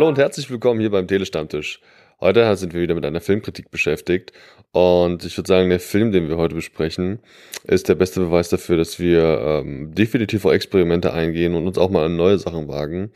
Hallo 0.00 0.08
und 0.08 0.16
herzlich 0.16 0.50
willkommen 0.50 0.80
hier 0.80 0.88
beim 0.88 1.06
Telestammtisch. 1.06 1.78
Heute 2.22 2.56
sind 2.56 2.72
wir 2.72 2.80
wieder 2.80 2.94
mit 2.94 3.04
einer 3.04 3.20
Filmkritik 3.20 3.70
beschäftigt 3.70 4.32
und 4.72 5.26
ich 5.26 5.36
würde 5.36 5.48
sagen, 5.48 5.68
der 5.68 5.78
Film, 5.78 6.10
den 6.10 6.26
wir 6.26 6.38
heute 6.38 6.54
besprechen, 6.54 7.18
ist 7.64 7.86
der 7.90 7.96
beste 7.96 8.20
Beweis 8.20 8.48
dafür, 8.48 8.78
dass 8.78 8.98
wir 8.98 9.22
ähm, 9.44 9.94
definitiv 9.94 10.46
auch 10.46 10.52
Experimente 10.52 11.12
eingehen 11.12 11.54
und 11.54 11.66
uns 11.66 11.76
auch 11.76 11.90
mal 11.90 12.06
an 12.06 12.16
neue 12.16 12.38
Sachen 12.38 12.66
wagen. 12.66 13.12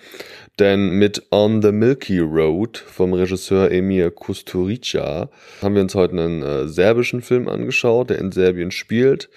Denn 0.59 0.91
mit 0.91 1.23
On 1.30 1.62
the 1.62 1.73
Milky 1.73 2.19
Road 2.19 2.77
vom 2.77 3.14
Regisseur 3.14 3.70
Emir 3.70 4.11
Kusturica 4.11 5.30
haben 5.62 5.77
wir 5.77 5.80
uns 5.80 5.95
heute 5.95 6.12
einen 6.19 6.42
äh, 6.42 6.69
serbischen 6.69 7.23
Film 7.23 7.48
angeschaut, 7.48 8.11
der 8.11 8.19
in 8.19 8.30
Serbien 8.30 8.70
spielt. 8.70 9.30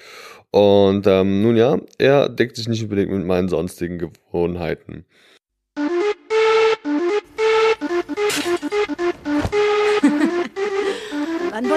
Und 0.52 1.08
ähm, 1.08 1.44
nun 1.44 1.56
ja, 1.56 1.80
er 1.98 2.28
deckt 2.28 2.58
sich 2.58 2.68
nicht 2.68 2.84
unbedingt 2.84 3.12
mit 3.12 3.26
meinen 3.26 3.48
sonstigen 3.48 4.00
Gewohnheiten. 4.00 5.06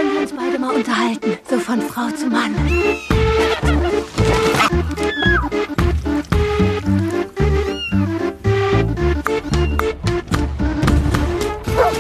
Wollen 0.00 0.14
wir 0.14 0.20
uns 0.22 0.32
beide 0.32 0.58
mal 0.58 0.74
unterhalten? 0.74 1.38
So 1.48 1.58
von 1.58 1.82
Frau 1.82 2.08
zu 2.10 2.26
Mann. 2.26 2.54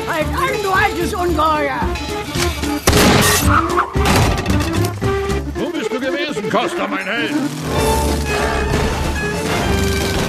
Halt 0.08 0.26
an, 0.26 0.62
du 0.62 0.70
altes 0.70 1.14
Ungeheuer! 1.14 1.80
Wo 5.56 5.68
bist 5.70 5.92
du 5.92 6.00
gewesen, 6.00 6.50
Costa, 6.50 6.86
mein 6.86 7.04
Held? 7.04 7.34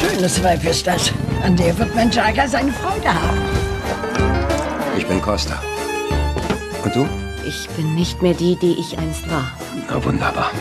Schönes 0.02 0.44
Weib 0.44 0.66
ist 0.66 0.86
das. 0.86 1.14
An 1.44 1.56
der 1.56 1.78
wird 1.78 1.96
mein 1.96 2.12
Jager 2.12 2.48
seine 2.48 2.74
Freude 2.74 3.14
haben. 3.14 3.40
Ich 4.98 5.08
bin 5.08 5.22
Costa. 5.22 5.62
Und 6.84 6.96
du? 6.96 7.31
Ich 7.46 7.68
bin 7.70 7.96
nicht 7.96 8.22
mehr 8.22 8.34
die, 8.34 8.56
die 8.56 8.74
ich 8.80 8.98
einst 8.98 9.30
war. 9.30 9.52
Na 9.88 10.04
wunderbar. 10.04 10.52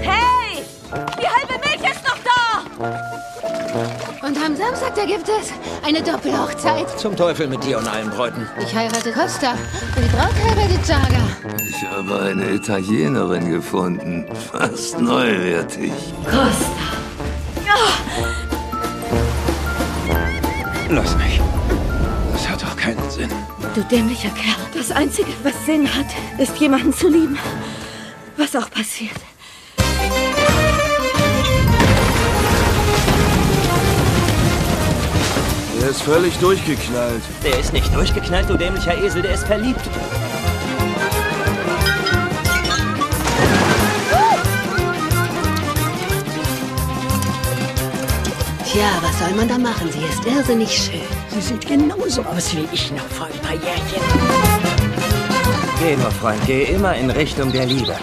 Hey! 0.00 0.62
Die 0.92 1.26
halbe 1.26 1.54
Milch 1.64 1.82
ist 1.90 2.04
noch 2.04 2.18
da! 2.24 2.62
Und 4.26 4.36
am 4.36 4.56
Samstag, 4.56 4.94
da 4.94 5.04
gibt 5.04 5.28
es 5.28 5.50
eine 5.86 6.02
Doppelhochzeit. 6.02 6.98
Zum 6.98 7.16
Teufel 7.16 7.46
mit 7.48 7.62
dir 7.64 7.78
und 7.78 7.88
allen 7.88 8.10
Bräuten. 8.10 8.46
Ich 8.62 8.74
heirate 8.74 9.12
Costa 9.12 9.52
und 9.96 10.04
die 10.04 10.08
Braut 10.16 10.34
heiratet 10.44 10.86
Jaga. 10.86 11.22
Ich 11.68 11.84
habe 11.86 12.20
eine 12.22 12.50
Italienerin 12.50 13.50
gefunden. 13.50 14.26
Fast 14.52 15.00
neuwertig. 15.00 15.92
Costa. 16.24 16.88
Lass 20.88 21.16
mich. 21.16 21.39
Du 23.74 23.82
dämlicher 23.84 24.30
Kerl. 24.30 24.56
Das 24.74 24.90
Einzige, 24.90 25.28
was 25.44 25.54
Sinn 25.64 25.88
hat, 25.94 26.06
ist 26.38 26.58
jemanden 26.58 26.92
zu 26.92 27.08
lieben. 27.08 27.38
Was 28.36 28.56
auch 28.56 28.68
passiert. 28.68 29.14
Er 35.80 35.88
ist 35.88 36.02
völlig 36.02 36.36
durchgeknallt. 36.38 37.22
Der 37.44 37.60
ist 37.60 37.72
nicht 37.72 37.94
durchgeknallt, 37.94 38.50
du 38.50 38.56
dämlicher 38.56 39.00
Esel, 39.00 39.22
der 39.22 39.34
ist 39.34 39.46
verliebt. 39.46 39.88
Tja, 48.72 49.02
was 49.02 49.18
soll 49.18 49.34
man 49.34 49.48
da 49.48 49.58
machen? 49.58 49.90
Sie 49.90 49.98
ist 49.98 50.24
irrsinnig 50.24 50.70
schön. 50.70 51.00
Sie 51.30 51.40
sieht 51.40 51.66
genauso 51.66 52.22
aus 52.22 52.54
wie 52.54 52.68
ich 52.72 52.92
noch 52.92 53.08
vor 53.08 53.26
ein 53.26 53.38
paar 53.40 53.54
Jährchen. 53.54 54.00
Geh 55.80 55.96
nur, 55.96 56.12
Freund, 56.12 56.40
geh 56.46 56.62
immer 56.66 56.94
in 56.94 57.10
Richtung 57.10 57.50
der 57.50 57.66
Liebe. 57.66 57.96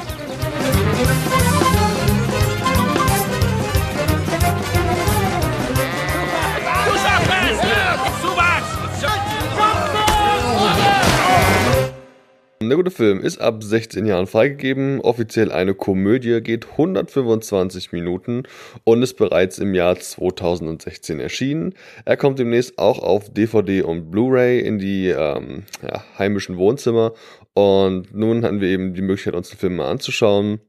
Der 12.70 12.78
gute 12.78 12.92
Film 12.92 13.22
ist 13.22 13.40
ab 13.40 13.64
16 13.64 14.06
Jahren 14.06 14.28
freigegeben, 14.28 15.00
offiziell 15.02 15.52
eine 15.52 15.74
Komödie, 15.74 16.42
geht 16.42 16.68
125 16.72 17.92
Minuten 17.92 18.44
und 18.84 19.04
ist 19.04 19.16
bereits 19.16 19.60
im 19.60 19.74
Jahr 19.74 19.98
2016 19.98 21.20
erschienen. 21.20 21.76
Er 22.06 22.18
kommt 22.18 22.40
demnächst 22.40 22.78
auch 22.78 23.00
auf 23.00 23.32
DVD 23.32 23.84
und 23.84 24.12
Blu-ray 24.12 24.60
in 24.60 24.80
die 24.80 25.08
ähm, 25.08 25.64
ja, 25.82 26.04
heimischen 26.18 26.58
Wohnzimmer 26.58 27.14
und 27.54 28.14
nun 28.14 28.44
hatten 28.44 28.60
wir 28.60 28.70
eben 28.70 28.94
die 28.94 29.02
Möglichkeit, 29.02 29.36
uns 29.36 29.50
den 29.50 29.60
Film 29.60 29.78
mal 29.78 29.90
anzuschauen. 29.90 30.60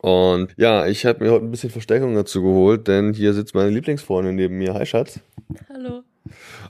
Und 0.00 0.54
ja, 0.56 0.86
ich 0.86 1.06
habe 1.06 1.24
mir 1.24 1.30
heute 1.30 1.44
ein 1.44 1.50
bisschen 1.50 1.70
Verstärkung 1.70 2.14
dazu 2.14 2.42
geholt, 2.42 2.88
denn 2.88 3.12
hier 3.12 3.32
sitzt 3.32 3.54
meine 3.54 3.70
Lieblingsfreundin 3.70 4.34
neben 4.34 4.58
mir. 4.58 4.74
Hi 4.74 4.86
Schatz. 4.86 5.20
Hallo. 5.68 6.02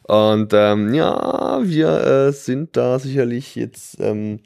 Und 0.02 0.52
ähm, 0.54 0.94
ja, 0.94 1.60
wir 1.62 1.88
äh, 1.88 2.32
sind 2.32 2.76
da 2.76 2.98
sicherlich 2.98 3.54
jetzt 3.54 3.98
ähm, 4.00 4.41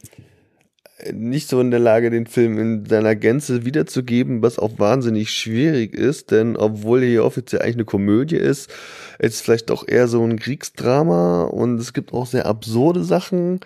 nicht 1.10 1.48
so 1.48 1.60
in 1.60 1.70
der 1.70 1.80
Lage, 1.80 2.10
den 2.10 2.26
Film 2.26 2.58
in 2.58 2.86
seiner 2.86 3.16
Gänze 3.16 3.64
wiederzugeben, 3.64 4.42
was 4.42 4.58
auch 4.58 4.78
wahnsinnig 4.78 5.30
schwierig 5.30 5.94
ist, 5.94 6.30
denn 6.30 6.56
obwohl 6.56 7.02
hier 7.02 7.24
offiziell 7.24 7.62
eigentlich 7.62 7.76
eine 7.76 7.84
Komödie 7.84 8.36
ist, 8.36 8.70
ist 9.18 9.34
es 9.34 9.40
vielleicht 9.40 9.70
doch 9.70 9.86
eher 9.86 10.08
so 10.08 10.22
ein 10.24 10.38
Kriegsdrama 10.38 11.44
und 11.44 11.80
es 11.80 11.92
gibt 11.92 12.12
auch 12.12 12.26
sehr 12.26 12.46
absurde 12.46 13.02
Sachen. 13.04 13.60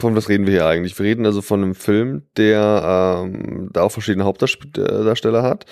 Von 0.00 0.16
was 0.16 0.30
reden 0.30 0.46
wir 0.46 0.52
hier 0.52 0.66
eigentlich? 0.66 0.98
Wir 0.98 1.04
reden 1.04 1.26
also 1.26 1.42
von 1.42 1.62
einem 1.62 1.74
Film, 1.74 2.22
der 2.38 3.22
ähm, 3.22 3.68
da 3.72 3.82
auch 3.82 3.92
verschiedene 3.92 4.24
Hauptdarsteller 4.24 5.42
hat. 5.42 5.66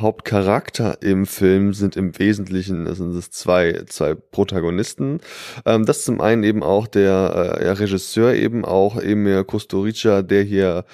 Hauptcharakter 0.00 1.02
im 1.02 1.26
Film 1.26 1.74
sind 1.74 1.96
im 1.96 2.16
Wesentlichen, 2.16 2.84
das 2.84 2.98
sind 2.98 3.14
es 3.14 3.32
zwei, 3.32 3.82
zwei 3.88 4.14
Protagonisten. 4.14 5.20
Ähm, 5.66 5.84
das 5.84 5.98
ist 5.98 6.04
zum 6.04 6.20
einen 6.20 6.44
eben 6.44 6.62
auch 6.62 6.86
der 6.86 7.58
äh, 7.60 7.64
ja, 7.66 7.72
Regisseur, 7.72 8.34
eben 8.34 8.64
auch 8.64 8.96
Emir 8.96 9.42
Kusturica, 9.42 10.22
der 10.22 10.44
hier 10.44 10.84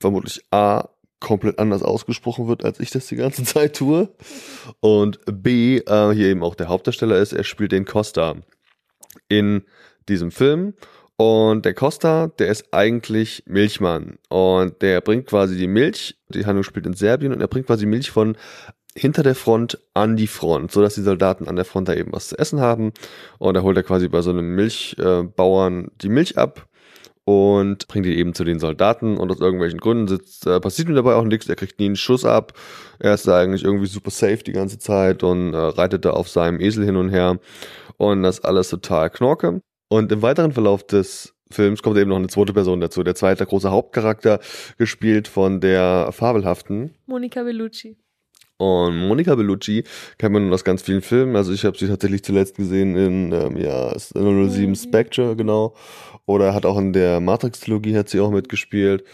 vermutlich 0.00 0.42
A 0.50 0.88
komplett 1.20 1.58
anders 1.58 1.82
ausgesprochen 1.82 2.48
wird, 2.48 2.64
als 2.64 2.80
ich 2.80 2.90
das 2.90 3.08
die 3.08 3.16
ganze 3.16 3.42
Zeit 3.44 3.76
tue. 3.76 4.08
Und 4.80 5.20
B, 5.30 5.78
äh, 5.78 6.14
hier 6.14 6.28
eben 6.28 6.42
auch 6.42 6.54
der 6.54 6.68
Hauptdarsteller 6.68 7.18
ist, 7.18 7.34
er 7.34 7.44
spielt 7.44 7.72
den 7.72 7.84
Costa 7.84 8.36
in 9.28 9.64
diesem 10.08 10.30
Film. 10.30 10.74
Und 11.20 11.64
der 11.64 11.74
Costa, 11.74 12.28
der 12.38 12.46
ist 12.46 12.72
eigentlich 12.72 13.42
Milchmann. 13.46 14.18
Und 14.28 14.80
der 14.82 15.00
bringt 15.00 15.26
quasi 15.26 15.56
die 15.56 15.66
Milch, 15.66 16.16
die 16.28 16.46
Handlung 16.46 16.62
spielt 16.62 16.86
in 16.86 16.94
Serbien, 16.94 17.32
und 17.32 17.40
er 17.40 17.48
bringt 17.48 17.66
quasi 17.66 17.86
Milch 17.86 18.12
von 18.12 18.36
hinter 18.94 19.24
der 19.24 19.34
Front 19.34 19.78
an 19.94 20.16
die 20.16 20.28
Front, 20.28 20.70
so 20.70 20.80
dass 20.80 20.94
die 20.94 21.02
Soldaten 21.02 21.48
an 21.48 21.56
der 21.56 21.64
Front 21.64 21.88
da 21.88 21.94
eben 21.94 22.12
was 22.12 22.28
zu 22.28 22.38
essen 22.38 22.60
haben. 22.60 22.92
Und 23.38 23.54
da 23.54 23.62
holt 23.62 23.76
er 23.76 23.82
quasi 23.82 24.08
bei 24.08 24.22
so 24.22 24.30
einem 24.30 24.54
Milchbauern 24.54 25.90
die 26.00 26.08
Milch 26.08 26.38
ab 26.38 26.68
und 27.24 27.88
bringt 27.88 28.06
die 28.06 28.16
eben 28.16 28.32
zu 28.32 28.44
den 28.44 28.60
Soldaten. 28.60 29.16
Und 29.16 29.32
aus 29.32 29.40
irgendwelchen 29.40 29.80
Gründen 29.80 30.06
sitzt, 30.06 30.46
äh, 30.46 30.60
passiert 30.60 30.88
ihm 30.88 30.94
dabei 30.94 31.14
auch 31.14 31.24
nichts. 31.24 31.48
Er 31.48 31.56
kriegt 31.56 31.80
nie 31.80 31.86
einen 31.86 31.96
Schuss 31.96 32.24
ab. 32.24 32.52
Er 33.00 33.14
ist 33.14 33.26
da 33.26 33.40
eigentlich 33.40 33.64
irgendwie 33.64 33.86
super 33.86 34.10
safe 34.10 34.38
die 34.38 34.52
ganze 34.52 34.78
Zeit 34.78 35.24
und 35.24 35.52
äh, 35.52 35.56
reitet 35.56 36.04
da 36.04 36.10
auf 36.10 36.28
seinem 36.28 36.60
Esel 36.60 36.84
hin 36.84 36.96
und 36.96 37.10
her. 37.10 37.40
Und 37.96 38.22
das 38.22 38.44
alles 38.44 38.68
total 38.68 39.10
knorke. 39.10 39.62
Und 39.88 40.12
im 40.12 40.22
weiteren 40.22 40.52
Verlauf 40.52 40.86
des 40.86 41.34
Films 41.50 41.82
kommt 41.82 41.96
eben 41.96 42.10
noch 42.10 42.16
eine 42.16 42.28
zweite 42.28 42.52
Person 42.52 42.80
dazu. 42.80 43.02
Der 43.02 43.14
zweite 43.14 43.46
große 43.46 43.70
Hauptcharakter, 43.70 44.40
gespielt 44.76 45.28
von 45.28 45.60
der 45.60 46.10
fabelhaften 46.12 46.94
Monika 47.06 47.42
Bellucci. 47.42 47.96
Und 48.58 49.06
Monika 49.06 49.36
Bellucci 49.36 49.84
kennt 50.18 50.32
man 50.32 50.52
aus 50.52 50.64
ganz 50.64 50.82
vielen 50.82 51.00
Filmen. 51.00 51.36
Also 51.36 51.52
ich 51.52 51.64
habe 51.64 51.78
sie 51.78 51.86
tatsächlich 51.86 52.24
zuletzt 52.24 52.56
gesehen 52.56 52.96
in 52.96 53.32
ähm, 53.32 53.56
ja, 53.56 53.96
007 53.96 54.74
Spectre, 54.74 55.36
genau. 55.36 55.74
Oder 56.26 56.54
hat 56.54 56.66
auch 56.66 56.76
in 56.76 56.92
der 56.92 57.20
Matrix-Trilogie 57.20 57.96
hat 57.96 58.08
sie 58.08 58.20
auch 58.20 58.30
mitgespielt. 58.30 59.04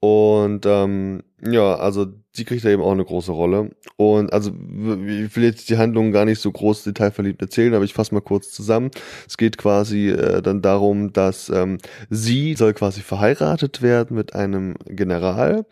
Und 0.00 0.64
ähm, 0.64 1.22
ja, 1.42 1.74
also 1.74 2.06
die 2.36 2.44
kriegt 2.44 2.64
da 2.64 2.70
eben 2.70 2.82
auch 2.82 2.92
eine 2.92 3.04
große 3.04 3.32
Rolle. 3.32 3.70
Und 3.96 4.32
also 4.32 4.50
ich 4.50 5.36
will 5.36 5.44
jetzt 5.44 5.68
die 5.68 5.76
Handlung 5.76 6.10
gar 6.12 6.24
nicht 6.24 6.40
so 6.40 6.50
groß 6.50 6.84
detailverliebt 6.84 7.42
erzählen, 7.42 7.74
aber 7.74 7.84
ich 7.84 7.92
fasse 7.92 8.14
mal 8.14 8.20
kurz 8.20 8.50
zusammen. 8.50 8.90
Es 9.28 9.36
geht 9.36 9.58
quasi 9.58 10.08
äh, 10.08 10.40
dann 10.40 10.62
darum, 10.62 11.12
dass 11.12 11.50
ähm, 11.50 11.78
sie 12.08 12.54
soll 12.54 12.72
quasi 12.72 13.02
verheiratet 13.02 13.82
werden 13.82 14.16
mit 14.16 14.34
einem 14.34 14.74
General. 14.86 15.66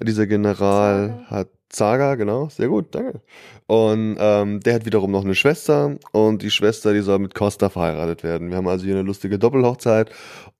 Dieser 0.00 0.26
General 0.26 1.24
hat 1.26 1.48
Zaga, 1.68 2.14
genau, 2.14 2.48
sehr 2.50 2.68
gut, 2.68 2.94
danke. 2.94 3.20
Und 3.66 4.16
ähm, 4.18 4.60
der 4.60 4.74
hat 4.74 4.86
wiederum 4.86 5.10
noch 5.10 5.24
eine 5.24 5.34
Schwester 5.34 5.96
und 6.12 6.42
die 6.42 6.50
Schwester, 6.50 6.92
die 6.92 7.00
soll 7.00 7.18
mit 7.18 7.34
Costa 7.34 7.68
verheiratet 7.68 8.22
werden. 8.22 8.50
Wir 8.50 8.58
haben 8.58 8.68
also 8.68 8.84
hier 8.84 8.94
eine 8.94 9.02
lustige 9.02 9.38
Doppelhochzeit. 9.38 10.10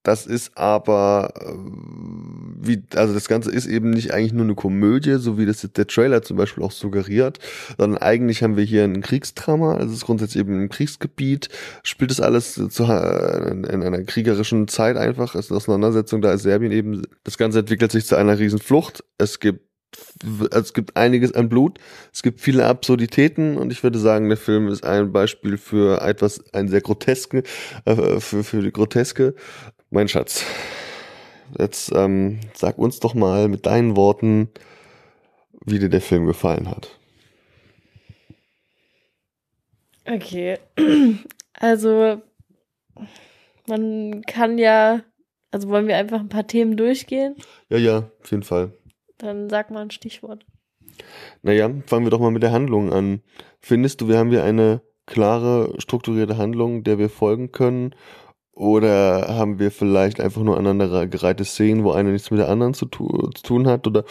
Das 0.03 0.27
ist 0.27 0.59
aber, 0.59 1.33
äh, 1.37 1.53
wie, 2.61 2.83
also 2.95 3.15
das 3.15 3.29
Ganze 3.29 3.51
ist 3.51 3.67
eben 3.67 3.91
nicht 3.91 4.13
eigentlich 4.13 4.33
nur 4.33 4.45
eine 4.45 4.55
Komödie, 4.55 5.19
so 5.19 5.39
wie 5.39 5.47
das 5.47 5.61
der 5.61 5.87
Trailer 5.87 6.23
zum 6.23 6.37
Beispiel 6.37 6.65
auch 6.65 6.73
suggeriert, 6.73 7.39
sondern 7.79 8.03
eigentlich 8.03 8.43
haben 8.43 8.57
wir 8.57 8.65
hier 8.65 8.85
ein 8.85 9.01
Kriegsdrama, 9.01 9.75
also 9.75 9.89
es 9.89 9.99
ist 9.99 10.07
grundsätzlich 10.07 10.41
eben 10.41 10.61
im 10.61 10.69
Kriegsgebiet, 10.69 11.49
spielt 11.83 12.11
es 12.11 12.21
alles 12.21 12.55
zu, 12.55 12.85
äh, 12.85 13.51
in 13.51 13.83
einer 13.83 14.03
kriegerischen 14.03 14.69
Zeit 14.69 14.97
einfach, 14.97 15.35
es 15.35 15.47
ist 15.47 15.51
eine 15.51 15.57
Auseinandersetzung, 15.59 16.23
da 16.23 16.33
ist 16.33 16.43
Serbien 16.43 16.73
eben, 16.73 17.03
das 17.23 17.39
Ganze 17.39 17.61
entwickelt 17.61 17.93
sich 17.93 18.07
zu 18.07 18.17
einer 18.17 18.39
Riesenflucht. 18.39 19.05
Es 19.19 19.41
gibt 19.41 19.74
es 20.51 20.73
gibt 20.73 20.97
einiges 20.97 21.33
an 21.33 21.49
Blut, 21.49 21.79
es 22.13 22.23
gibt 22.23 22.41
viele 22.41 22.67
Absurditäten 22.67 23.57
und 23.57 23.73
ich 23.73 23.83
würde 23.83 23.99
sagen, 23.99 24.29
der 24.29 24.39
Film 24.39 24.69
ist 24.69 24.85
ein 24.85 25.13
Beispiel 25.13 25.59
für 25.59 26.01
etwas, 26.03 26.43
ein 26.53 26.69
sehr 26.69 26.81
groteske, 26.81 27.43
äh, 27.85 28.21
für, 28.21 28.45
für 28.45 28.63
die 28.63 28.73
Groteske. 28.73 29.35
Mein 29.91 30.09
Schatz, 30.09 30.45
jetzt 31.59 31.93
ähm, 31.95 32.41
sag 32.55 32.79
uns 32.79 33.01
doch 33.01 33.15
mal 33.15 33.49
mit 33.49 33.67
deinen 33.67 33.97
Worten, 33.97 34.49
wie 35.65 35.79
dir 35.79 35.89
der 35.89 36.01
Film 36.01 36.27
gefallen 36.27 36.71
hat. 36.71 36.99
Okay, 40.07 40.59
also 41.55 42.21
man 43.67 44.23
kann 44.23 44.59
ja, 44.59 45.03
also 45.51 45.69
wollen 45.69 45.89
wir 45.89 45.97
einfach 45.97 46.21
ein 46.21 46.29
paar 46.29 46.47
Themen 46.47 46.77
durchgehen? 46.77 47.37
Ja, 47.69 47.79
ja, 47.79 48.11
auf 48.23 48.31
jeden 48.31 48.43
Fall. 48.43 48.73
Dann 49.25 49.49
sag 49.49 49.71
mal 49.71 49.81
ein 49.81 49.91
Stichwort. 49.91 50.45
Naja, 51.43 51.71
fangen 51.87 52.05
wir 52.05 52.11
doch 52.11 52.21
mal 52.21 52.31
mit 52.31 52.43
der 52.43 52.53
Handlung 52.53 52.93
an. 52.93 53.23
Findest 53.61 54.01
du, 54.01 54.09
wir 54.09 54.19
haben 54.19 54.29
hier 54.29 54.45
eine 54.45 54.83
klare, 55.07 55.75
strukturierte 55.79 56.37
Handlung, 56.37 56.85
der 56.85 56.99
wir 56.99 57.09
folgen 57.09 57.51
können? 57.51 57.95
Oder 58.53 59.35
haben 59.37 59.59
wir 59.59 59.71
vielleicht 59.71 60.21
einfach 60.21 60.43
nur 60.43 60.59
aneinander 60.59 61.07
gereihte 61.07 61.45
Szenen, 61.45 61.85
wo 61.85 61.93
eine 61.93 62.13
nichts 62.13 62.31
mit 62.31 62.39
der 62.39 62.51
anderen 62.51 62.75
zu, 62.75 62.85
tu 62.85 63.09
zu 63.35 63.43
tun 63.43 63.67
hat? 63.67 63.87
Oder 63.87 64.05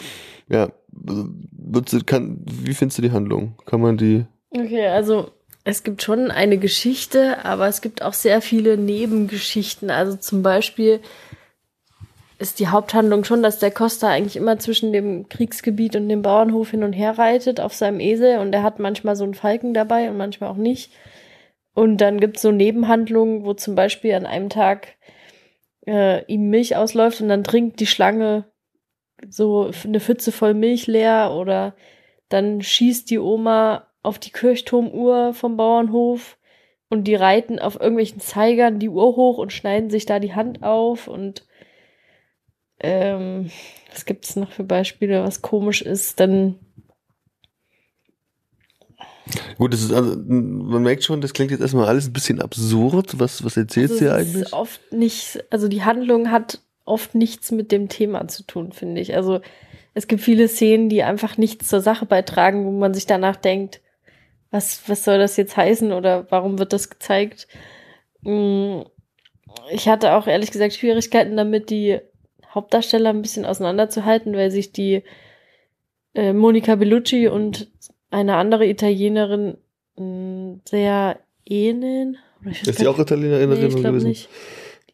ja, 0.48 0.70
du, 0.90 1.82
kann, 2.04 2.44
wie 2.44 2.74
findest 2.74 2.98
du 2.98 3.02
die 3.02 3.12
Handlung? 3.12 3.56
Kann 3.64 3.80
man 3.80 3.96
die. 3.96 4.26
Okay, 4.50 4.88
also 4.88 5.30
es 5.62 5.84
gibt 5.84 6.02
schon 6.02 6.32
eine 6.32 6.58
Geschichte, 6.58 7.44
aber 7.44 7.68
es 7.68 7.80
gibt 7.80 8.02
auch 8.02 8.12
sehr 8.12 8.42
viele 8.42 8.76
Nebengeschichten. 8.76 9.90
Also 9.90 10.16
zum 10.16 10.42
Beispiel 10.42 11.00
ist 12.38 12.58
die 12.58 12.68
Haupthandlung 12.68 13.24
schon, 13.24 13.42
dass 13.42 13.58
der 13.58 13.70
Costa 13.70 14.08
eigentlich 14.08 14.36
immer 14.36 14.58
zwischen 14.58 14.92
dem 14.92 15.28
Kriegsgebiet 15.28 15.96
und 15.96 16.08
dem 16.08 16.22
Bauernhof 16.22 16.70
hin 16.70 16.82
und 16.82 16.92
her 16.92 17.16
reitet 17.16 17.60
auf 17.60 17.74
seinem 17.74 18.00
Esel 18.00 18.38
und 18.38 18.52
er 18.52 18.62
hat 18.62 18.78
manchmal 18.78 19.16
so 19.16 19.24
einen 19.24 19.34
Falken 19.34 19.74
dabei 19.74 20.10
und 20.10 20.16
manchmal 20.16 20.50
auch 20.50 20.56
nicht. 20.56 20.92
Und 21.74 21.98
dann 21.98 22.20
gibt's 22.20 22.42
so 22.42 22.52
Nebenhandlungen, 22.52 23.44
wo 23.44 23.54
zum 23.54 23.74
Beispiel 23.74 24.14
an 24.14 24.26
einem 24.26 24.48
Tag 24.48 24.96
äh, 25.86 26.24
ihm 26.26 26.50
Milch 26.50 26.76
ausläuft 26.76 27.20
und 27.20 27.28
dann 27.28 27.44
trinkt 27.44 27.80
die 27.80 27.86
Schlange 27.86 28.44
so 29.28 29.70
eine 29.84 30.00
Pfütze 30.00 30.32
voll 30.32 30.54
Milch 30.54 30.86
leer 30.86 31.32
oder 31.36 31.74
dann 32.28 32.62
schießt 32.62 33.10
die 33.10 33.18
Oma 33.18 33.86
auf 34.02 34.18
die 34.18 34.30
Kirchturmuhr 34.30 35.34
vom 35.34 35.56
Bauernhof 35.56 36.36
und 36.88 37.04
die 37.04 37.14
reiten 37.14 37.58
auf 37.58 37.76
irgendwelchen 37.80 38.20
Zeigern 38.20 38.78
die 38.78 38.88
Uhr 38.88 39.16
hoch 39.16 39.38
und 39.38 39.52
schneiden 39.52 39.90
sich 39.90 40.06
da 40.06 40.18
die 40.18 40.34
Hand 40.34 40.62
auf 40.62 41.08
und 41.08 41.46
ähm, 42.80 43.50
was 43.92 44.04
gibt 44.04 44.24
es 44.24 44.36
noch 44.36 44.52
für 44.52 44.64
Beispiele, 44.64 45.22
was 45.22 45.42
komisch 45.42 45.82
ist, 45.82 46.20
dann. 46.20 46.56
Gut, 49.56 49.72
das 49.72 49.82
ist 49.82 49.92
also, 49.92 50.16
man 50.16 50.82
merkt 50.82 51.04
schon, 51.04 51.20
das 51.20 51.32
klingt 51.32 51.50
jetzt 51.50 51.60
erstmal 51.60 51.86
alles 51.86 52.08
ein 52.08 52.12
bisschen 52.12 52.42
absurd. 52.42 53.18
Was, 53.18 53.44
was 53.44 53.56
erzählt 53.56 53.90
also 53.90 54.04
sie 54.04 54.10
eigentlich? 54.10 54.42
Ist 54.42 54.52
oft 54.52 54.92
nicht, 54.92 55.44
also 55.50 55.68
die 55.68 55.82
Handlung 55.82 56.30
hat 56.30 56.60
oft 56.84 57.14
nichts 57.14 57.50
mit 57.50 57.72
dem 57.72 57.88
Thema 57.88 58.28
zu 58.28 58.42
tun, 58.42 58.72
finde 58.72 59.00
ich. 59.00 59.14
Also 59.14 59.40
es 59.94 60.08
gibt 60.08 60.20
viele 60.20 60.48
Szenen, 60.48 60.88
die 60.88 61.02
einfach 61.02 61.38
nichts 61.38 61.68
zur 61.68 61.80
Sache 61.80 62.04
beitragen, 62.04 62.66
wo 62.66 62.70
man 62.72 62.92
sich 62.92 63.06
danach 63.06 63.36
denkt, 63.36 63.80
was, 64.50 64.88
was 64.88 65.04
soll 65.04 65.18
das 65.18 65.36
jetzt 65.36 65.56
heißen 65.56 65.92
oder 65.92 66.30
warum 66.30 66.58
wird 66.58 66.72
das 66.72 66.90
gezeigt? 66.90 67.48
Mm, 68.22 68.82
ich 69.70 69.88
hatte 69.88 70.12
auch 70.12 70.26
ehrlich 70.26 70.50
gesagt 70.50 70.74
Schwierigkeiten 70.74 71.36
damit, 71.36 71.70
die 71.70 72.00
Hauptdarsteller 72.54 73.10
ein 73.10 73.22
bisschen 73.22 73.44
auseinanderzuhalten, 73.44 74.34
weil 74.34 74.50
sich 74.50 74.72
die 74.72 75.02
äh, 76.14 76.32
Monica 76.32 76.76
Bellucci 76.76 77.28
und 77.28 77.70
eine 78.10 78.36
andere 78.36 78.66
Italienerin 78.66 79.56
mh, 79.96 80.04
mm, 80.04 80.60
sehr 80.64 81.18
ähneln. 81.46 82.18
Ist 82.44 82.80
die 82.80 82.86
auch 82.86 82.98
Italienerin 82.98 83.50
nee, 83.50 83.66
ich 83.66 83.76
gewesen? 83.76 84.08
Nicht. 84.08 84.28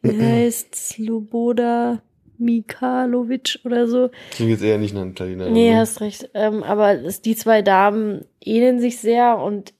Die 0.03 0.19
heißt 0.19 0.73
Sloboda 0.73 2.01
Mikalovic 2.41 3.59
oder 3.63 3.87
so. 3.87 4.09
Klingt 4.31 4.51
jetzt 4.51 4.63
eher 4.63 4.77
nicht 4.77 4.93
nach 4.93 5.05
Italienerin. 5.05 5.53
Nee, 5.53 5.75
hast 5.75 6.01
recht. 6.01 6.29
Ähm, 6.33 6.63
aber 6.63 6.93
es, 6.93 7.21
die 7.21 7.35
zwei 7.35 7.61
Damen 7.61 8.25
ähneln 8.43 8.79
sich 8.79 8.97
sehr 8.97 9.37
und 9.37 9.73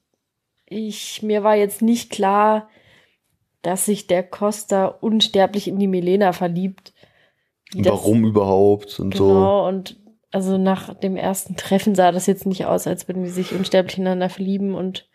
ich, 0.67 1.21
mir 1.21 1.43
war 1.43 1.55
jetzt 1.55 1.81
nicht 1.81 2.11
klar, 2.11 2.69
dass 3.61 3.85
sich 3.85 4.07
der 4.07 4.23
Costa 4.23 4.85
unsterblich 4.85 5.67
in 5.67 5.79
die 5.79 5.87
Milena 5.87 6.33
verliebt. 6.33 6.93
Warum 7.75 8.25
überhaupt 8.25 8.99
und 8.99 9.11
genau, 9.11 9.23
so. 9.23 9.33
Genau, 9.33 9.67
und 9.67 9.97
also 10.31 10.57
nach 10.57 10.93
dem 10.93 11.17
ersten 11.17 11.55
Treffen 11.55 11.95
sah 11.95 12.11
das 12.11 12.25
jetzt 12.25 12.45
nicht 12.45 12.65
aus, 12.65 12.87
als 12.87 13.07
würden 13.07 13.23
die 13.23 13.29
sich 13.29 13.53
unsterblich 13.53 13.97
ineinander 13.97 14.29
verlieben 14.29 14.75
und 14.75 15.07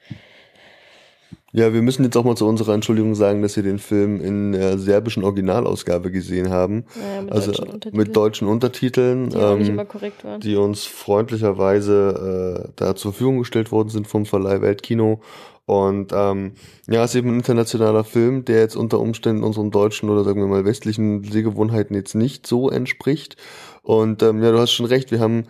ja, 1.52 1.72
wir 1.72 1.80
müssen 1.80 2.04
jetzt 2.04 2.14
auch 2.18 2.24
mal 2.24 2.36
zu 2.36 2.46
unserer 2.46 2.74
Entschuldigung 2.74 3.14
sagen, 3.14 3.40
dass 3.40 3.56
wir 3.56 3.62
den 3.62 3.78
Film 3.78 4.20
in 4.20 4.52
der 4.52 4.76
serbischen 4.76 5.24
Originalausgabe 5.24 6.10
gesehen 6.10 6.50
haben. 6.50 6.84
Ja, 6.94 7.22
mit 7.22 7.32
also 7.32 7.52
deutschen 7.52 7.96
mit 7.96 8.14
deutschen 8.14 8.46
Untertiteln, 8.46 9.30
die, 9.30 9.38
ähm, 9.38 10.40
die 10.40 10.56
uns 10.56 10.84
freundlicherweise 10.84 12.66
äh, 12.66 12.72
da 12.76 12.94
zur 12.94 13.12
Verfügung 13.12 13.38
gestellt 13.38 13.72
worden 13.72 13.88
sind 13.88 14.06
vom 14.06 14.26
Verleih 14.26 14.60
Weltkino. 14.60 15.20
Und 15.66 16.12
ähm, 16.14 16.52
ja, 16.88 17.02
es 17.02 17.10
ist 17.10 17.16
eben 17.16 17.30
ein 17.30 17.38
internationaler 17.38 18.04
Film, 18.04 18.44
der 18.44 18.60
jetzt 18.60 18.76
unter 18.76 19.00
Umständen 19.00 19.42
unseren 19.42 19.72
deutschen 19.72 20.08
oder 20.08 20.22
sagen 20.22 20.40
wir 20.40 20.46
mal 20.46 20.64
westlichen 20.64 21.24
Sehgewohnheiten 21.24 21.94
jetzt 21.96 22.14
nicht 22.14 22.46
so 22.46 22.70
entspricht. 22.70 23.36
Und 23.82 24.22
ähm, 24.22 24.42
ja, 24.42 24.52
du 24.52 24.58
hast 24.58 24.70
schon 24.70 24.86
recht, 24.86 25.10
wir 25.10 25.18
haben 25.18 25.46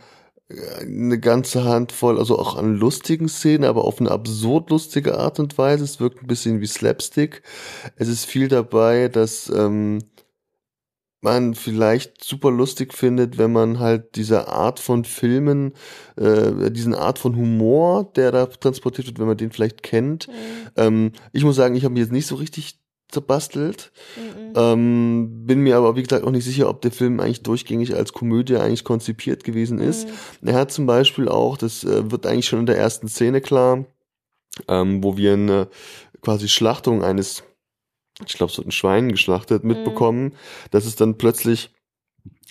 äh, 0.49 0.85
eine 0.85 1.21
ganze 1.21 1.65
Handvoll, 1.65 2.19
also 2.19 2.39
auch 2.39 2.57
an 2.57 2.77
lustigen 2.77 3.29
Szenen, 3.29 3.65
aber 3.65 3.85
auf 3.85 4.01
eine 4.01 4.11
absurd 4.11 4.71
lustige 4.71 5.19
Art 5.19 5.39
und 5.39 5.59
Weise. 5.59 5.85
Es 5.85 6.01
wirkt 6.01 6.23
ein 6.23 6.27
bisschen 6.27 6.63
wie 6.63 6.67
Slapstick. 6.67 7.43
Es 7.97 8.09
ist 8.09 8.25
viel 8.25 8.49
dabei, 8.49 9.09
dass 9.09 9.51
ähm, 9.55 9.99
man 11.27 11.55
vielleicht 11.55 12.23
super 12.23 12.51
lustig 12.51 12.95
findet, 12.95 13.37
wenn 13.37 13.53
man 13.53 13.81
halt 13.81 14.15
diese 14.15 14.49
Art 14.49 14.79
von 14.79 15.05
Filmen, 15.05 15.73
äh, 16.17 16.71
diesen 16.71 16.95
Art 16.95 17.19
von 17.19 17.35
Humor, 17.37 18.13
der 18.15 18.31
da 18.31 18.47
transportiert 18.47 19.09
wird, 19.09 19.19
wenn 19.19 19.27
man 19.27 19.37
den 19.37 19.51
vielleicht 19.51 19.83
kennt. 19.83 20.29
Mhm. 20.29 20.33
Ähm, 20.77 21.13
ich 21.33 21.45
muss 21.45 21.57
sagen, 21.57 21.75
ich 21.75 21.85
habe 21.85 21.95
mich 21.95 22.03
jetzt 22.03 22.13
nicht 22.13 22.29
so 22.29 22.37
richtig 22.37 22.79
zerbastelt. 23.09 23.93
Mhm. 24.17 24.53
Ähm, 24.55 25.47
bin 25.47 25.61
mir 25.61 25.77
aber, 25.77 25.97
wie 25.97 26.03
gesagt, 26.03 26.25
auch 26.25 26.31
nicht 26.31 26.45
sicher, 26.45 26.69
ob 26.69 26.81
der 26.83 26.93
Film 26.93 27.19
eigentlich 27.19 27.43
durchgängig 27.43 27.95
als 27.95 28.13
Komödie 28.13 28.57
eigentlich 28.57 28.85
konzipiert 28.85 29.43
gewesen 29.43 29.79
ist. 29.79 30.09
Mhm. 30.41 30.49
Er 30.49 30.55
hat 30.55 30.71
zum 30.71 30.87
Beispiel 30.87 31.29
auch, 31.29 31.57
das 31.57 31.83
äh, 31.83 32.11
wird 32.11 32.25
eigentlich 32.27 32.47
schon 32.47 32.61
in 32.61 32.67
der 32.67 32.79
ersten 32.79 33.09
Szene 33.09 33.41
klar, 33.41 33.85
ähm, 34.69 35.03
wo 35.03 35.17
wir 35.17 35.33
eine 35.33 35.69
quasi 36.23 36.49
Schlachtung 36.49 37.03
eines 37.03 37.43
ich 38.25 38.35
glaube, 38.35 38.53
so 38.53 38.63
ein 38.63 38.71
Schwein 38.71 39.11
geschlachtet, 39.11 39.65
mhm. 39.65 39.71
mitbekommen, 39.71 40.25
mhm. 40.25 40.33
dass 40.71 40.87
es 40.87 40.97
dann 40.97 41.19
plötzlich 41.19 41.71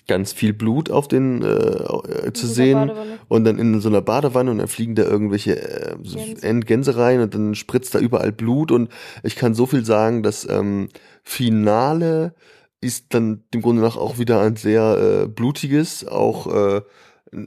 ganz 0.06 0.32
viel 0.32 0.52
Blut 0.52 0.90
auf 0.90 1.08
den 1.08 1.42
äh, 1.42 1.48
äh 1.48 2.32
zu 2.32 2.46
sehen 2.46 2.92
und 3.26 3.44
dann 3.44 3.58
in 3.58 3.80
so 3.80 3.88
einer 3.88 4.02
Badewanne 4.02 4.52
und 4.52 4.58
dann 4.58 4.68
fliegen 4.68 4.94
da 4.94 5.02
irgendwelche 5.02 5.58
äh, 5.58 5.96
Gänse. 5.96 6.60
Gänse 6.60 6.96
rein 6.96 7.20
und 7.20 7.34
dann 7.34 7.56
spritzt 7.56 7.94
da 7.94 7.98
überall 7.98 8.30
Blut 8.30 8.70
und 8.70 8.88
ich 9.24 9.34
kann 9.34 9.54
so 9.54 9.66
viel 9.66 9.84
sagen, 9.84 10.22
das 10.22 10.48
ähm, 10.48 10.88
Finale 11.24 12.34
ist 12.80 13.14
dann 13.14 13.42
dem 13.52 13.62
Grunde 13.62 13.82
nach 13.82 13.96
auch 13.96 14.18
wieder 14.18 14.40
ein 14.40 14.54
sehr 14.54 15.24
äh, 15.24 15.26
blutiges, 15.26 16.06
auch 16.06 16.46
äh, 16.46 16.82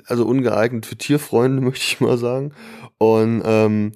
also 0.06 0.26
ungeeignet 0.26 0.86
für 0.86 0.98
Tierfreunde, 0.98 1.62
möchte 1.66 1.86
ich 1.86 2.02
mal 2.02 2.18
sagen. 2.18 2.54
Und 2.98 3.42
ähm, 3.46 3.94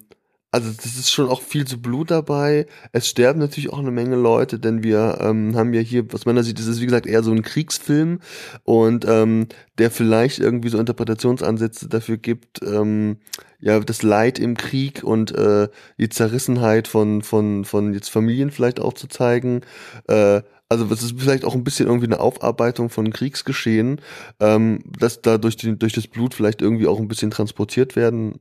also 0.54 0.70
das 0.70 0.96
ist 0.96 1.10
schon 1.10 1.28
auch 1.28 1.42
viel 1.42 1.66
zu 1.66 1.82
Blut 1.82 2.12
dabei. 2.12 2.66
Es 2.92 3.08
sterben 3.08 3.40
natürlich 3.40 3.72
auch 3.72 3.80
eine 3.80 3.90
Menge 3.90 4.14
Leute, 4.14 4.60
denn 4.60 4.84
wir 4.84 5.18
ähm, 5.20 5.56
haben 5.56 5.74
ja 5.74 5.80
hier, 5.80 6.12
was 6.12 6.26
man 6.26 6.36
da 6.36 6.44
sieht, 6.44 6.60
das 6.60 6.68
ist 6.68 6.80
wie 6.80 6.84
gesagt 6.84 7.06
eher 7.06 7.24
so 7.24 7.32
ein 7.32 7.42
Kriegsfilm 7.42 8.20
und 8.62 9.04
ähm, 9.08 9.48
der 9.78 9.90
vielleicht 9.90 10.38
irgendwie 10.38 10.68
so 10.68 10.78
Interpretationsansätze 10.78 11.88
dafür 11.88 12.18
gibt, 12.18 12.62
ähm, 12.62 13.16
ja, 13.58 13.80
das 13.80 14.04
Leid 14.04 14.38
im 14.38 14.56
Krieg 14.56 15.02
und 15.02 15.34
äh, 15.34 15.66
die 15.98 16.08
Zerrissenheit 16.08 16.86
von, 16.86 17.22
von, 17.22 17.64
von 17.64 17.92
jetzt 17.92 18.10
Familien 18.10 18.52
vielleicht 18.52 18.78
auch 18.78 18.92
zu 18.92 19.08
zeigen. 19.08 19.62
Äh, 20.06 20.42
also 20.68 20.86
es 20.92 21.02
ist 21.02 21.20
vielleicht 21.20 21.44
auch 21.44 21.56
ein 21.56 21.64
bisschen 21.64 21.88
irgendwie 21.88 22.06
eine 22.06 22.20
Aufarbeitung 22.20 22.90
von 22.90 23.12
Kriegsgeschehen, 23.12 24.00
ähm, 24.38 24.84
dass 25.00 25.20
da 25.20 25.36
durch, 25.36 25.56
die, 25.56 25.76
durch 25.76 25.94
das 25.94 26.06
Blut 26.06 26.32
vielleicht 26.32 26.62
irgendwie 26.62 26.86
auch 26.86 27.00
ein 27.00 27.08
bisschen 27.08 27.32
transportiert 27.32 27.96
werden 27.96 28.38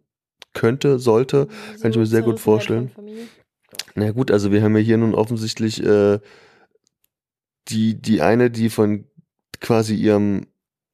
könnte, 0.54 1.00
sollte. 1.00 1.48
Kann 1.82 1.92
ich 1.92 1.98
mir 1.98 2.06
sehr 2.06 2.22
gut 2.22 2.40
vorstellen. 2.40 2.92
Na 3.96 4.12
gut, 4.12 4.32
also 4.32 4.52
wir 4.52 4.64
haben 4.64 4.76
ja 4.76 4.82
hier 4.82 4.98
nun 4.98 5.14
offensichtlich 5.14 5.84
äh, 5.84 6.20
die, 7.68 8.02
die 8.02 8.22
eine, 8.22 8.50
die 8.50 8.70
von 8.70 9.06
quasi 9.60 9.96
ihrem 9.96 10.48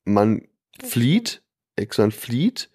Mann 0.05 0.41
flieht, 0.83 1.41
Exxon 1.75 2.11
flieht. 2.11 2.69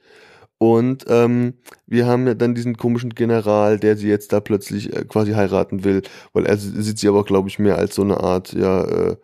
Und 0.59 1.05
ähm, 1.09 1.55
wir 1.87 2.07
haben 2.07 2.27
ja 2.27 2.35
dann 2.35 2.55
diesen 2.55 2.77
komischen 2.77 3.11
General, 3.11 3.79
der 3.79 3.97
sie 3.97 4.09
jetzt 4.09 4.33
da 4.33 4.41
plötzlich 4.41 4.95
äh, 4.95 5.05
quasi 5.05 5.33
heiraten 5.33 5.85
will, 5.85 6.03
weil 6.33 6.47
er 6.47 6.57
sieht 6.57 6.99
sie 6.99 7.09
aber, 7.09 7.25
glaube 7.25 7.49
ich, 7.49 7.59
mehr 7.59 7.77
als 7.77 7.97
so 7.97 8.03
eine 8.03 8.21
Art, 8.21 8.53
ja, 8.53 8.85
äh, 8.85 9.17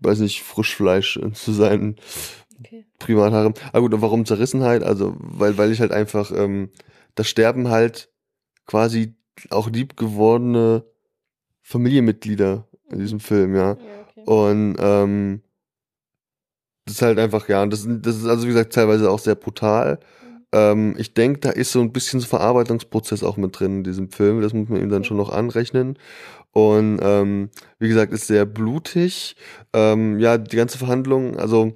weiß 0.00 0.20
nicht, 0.20 0.42
Frischfleisch 0.42 1.18
zu 1.32 1.52
sein. 1.52 1.96
Okay. 2.60 2.86
Privatharem. 2.98 3.54
Aber 3.72 3.82
gut, 3.82 3.94
und 3.94 4.02
warum 4.02 4.26
Zerrissenheit? 4.26 4.82
Also, 4.82 5.16
weil, 5.18 5.56
weil 5.58 5.72
ich 5.72 5.80
halt 5.80 5.92
einfach, 5.92 6.32
ähm, 6.32 6.70
da 7.14 7.24
sterben 7.24 7.68
halt 7.68 8.10
quasi 8.66 9.14
auch 9.50 9.70
liebgewordene 9.70 10.84
Familienmitglieder 11.62 12.66
in 12.90 12.98
diesem 12.98 13.20
Film, 13.20 13.54
ja. 13.54 13.72
ja 13.72 13.76
okay. 14.08 14.24
Und 14.24 14.76
ähm, 14.78 15.42
das 16.86 16.96
ist 16.96 17.02
halt 17.02 17.18
einfach, 17.18 17.48
ja, 17.48 17.64
das, 17.66 17.86
das 17.86 18.16
ist 18.16 18.26
also 18.26 18.44
wie 18.44 18.52
gesagt 18.52 18.72
teilweise 18.72 19.10
auch 19.10 19.18
sehr 19.18 19.34
brutal. 19.34 20.00
Mhm. 20.22 20.46
Ähm, 20.52 20.94
ich 20.98 21.12
denke, 21.12 21.40
da 21.40 21.50
ist 21.50 21.72
so 21.72 21.80
ein 21.80 21.92
bisschen 21.92 22.20
so 22.20 22.26
Verarbeitungsprozess 22.26 23.22
auch 23.22 23.36
mit 23.36 23.58
drin 23.58 23.78
in 23.78 23.84
diesem 23.84 24.10
Film. 24.10 24.40
Das 24.40 24.54
muss 24.54 24.68
man 24.68 24.80
ihm 24.80 24.88
dann 24.88 25.04
schon 25.04 25.18
noch 25.18 25.30
anrechnen. 25.30 25.98
Und 26.52 26.98
ähm, 27.02 27.50
wie 27.78 27.88
gesagt, 27.88 28.12
ist 28.12 28.26
sehr 28.26 28.46
blutig. 28.46 29.36
Ähm, 29.74 30.18
ja, 30.18 30.38
die 30.38 30.56
ganze 30.56 30.78
Verhandlung, 30.78 31.36
also 31.36 31.74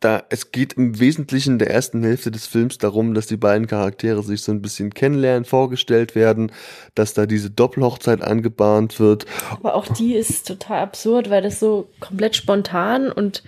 da 0.00 0.22
es 0.30 0.52
geht 0.52 0.74
im 0.74 1.00
Wesentlichen 1.00 1.58
der 1.58 1.70
ersten 1.70 2.04
Hälfte 2.04 2.30
des 2.30 2.46
Films 2.46 2.78
darum, 2.78 3.14
dass 3.14 3.26
die 3.26 3.36
beiden 3.36 3.66
Charaktere 3.66 4.22
sich 4.22 4.42
so 4.42 4.52
ein 4.52 4.62
bisschen 4.62 4.94
kennenlernen, 4.94 5.44
vorgestellt 5.44 6.14
werden, 6.14 6.52
dass 6.94 7.14
da 7.14 7.26
diese 7.26 7.50
Doppelhochzeit 7.50 8.22
angebahnt 8.22 9.00
wird. 9.00 9.26
Aber 9.50 9.74
auch 9.74 9.88
die 9.88 10.14
ist 10.14 10.46
total 10.46 10.80
absurd, 10.80 11.30
weil 11.30 11.42
das 11.42 11.58
so 11.58 11.90
komplett 12.00 12.36
spontan 12.36 13.10
und 13.10 13.42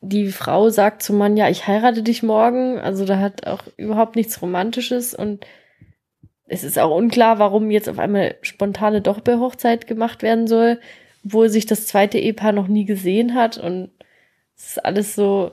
die 0.00 0.32
Frau 0.32 0.68
sagt 0.68 1.04
zum 1.04 1.16
Mann, 1.16 1.36
ja, 1.36 1.48
ich 1.48 1.68
heirate 1.68 2.02
dich 2.02 2.24
morgen. 2.24 2.78
Also 2.78 3.04
da 3.04 3.18
hat 3.18 3.46
auch 3.46 3.62
überhaupt 3.76 4.16
nichts 4.16 4.42
Romantisches 4.42 5.14
und 5.14 5.46
es 6.48 6.64
ist 6.64 6.78
auch 6.78 6.94
unklar, 6.94 7.38
warum 7.38 7.70
jetzt 7.70 7.88
auf 7.88 8.00
einmal 8.00 8.34
spontane 8.42 9.00
Doppelhochzeit 9.00 9.86
gemacht 9.86 10.22
werden 10.22 10.48
soll, 10.48 10.80
wo 11.22 11.46
sich 11.46 11.66
das 11.66 11.86
zweite 11.86 12.18
Ehepaar 12.18 12.50
noch 12.50 12.66
nie 12.66 12.84
gesehen 12.84 13.34
hat 13.34 13.58
und 13.58 13.90
das 14.62 14.76
ist 14.76 14.84
alles 14.84 15.14
so. 15.14 15.52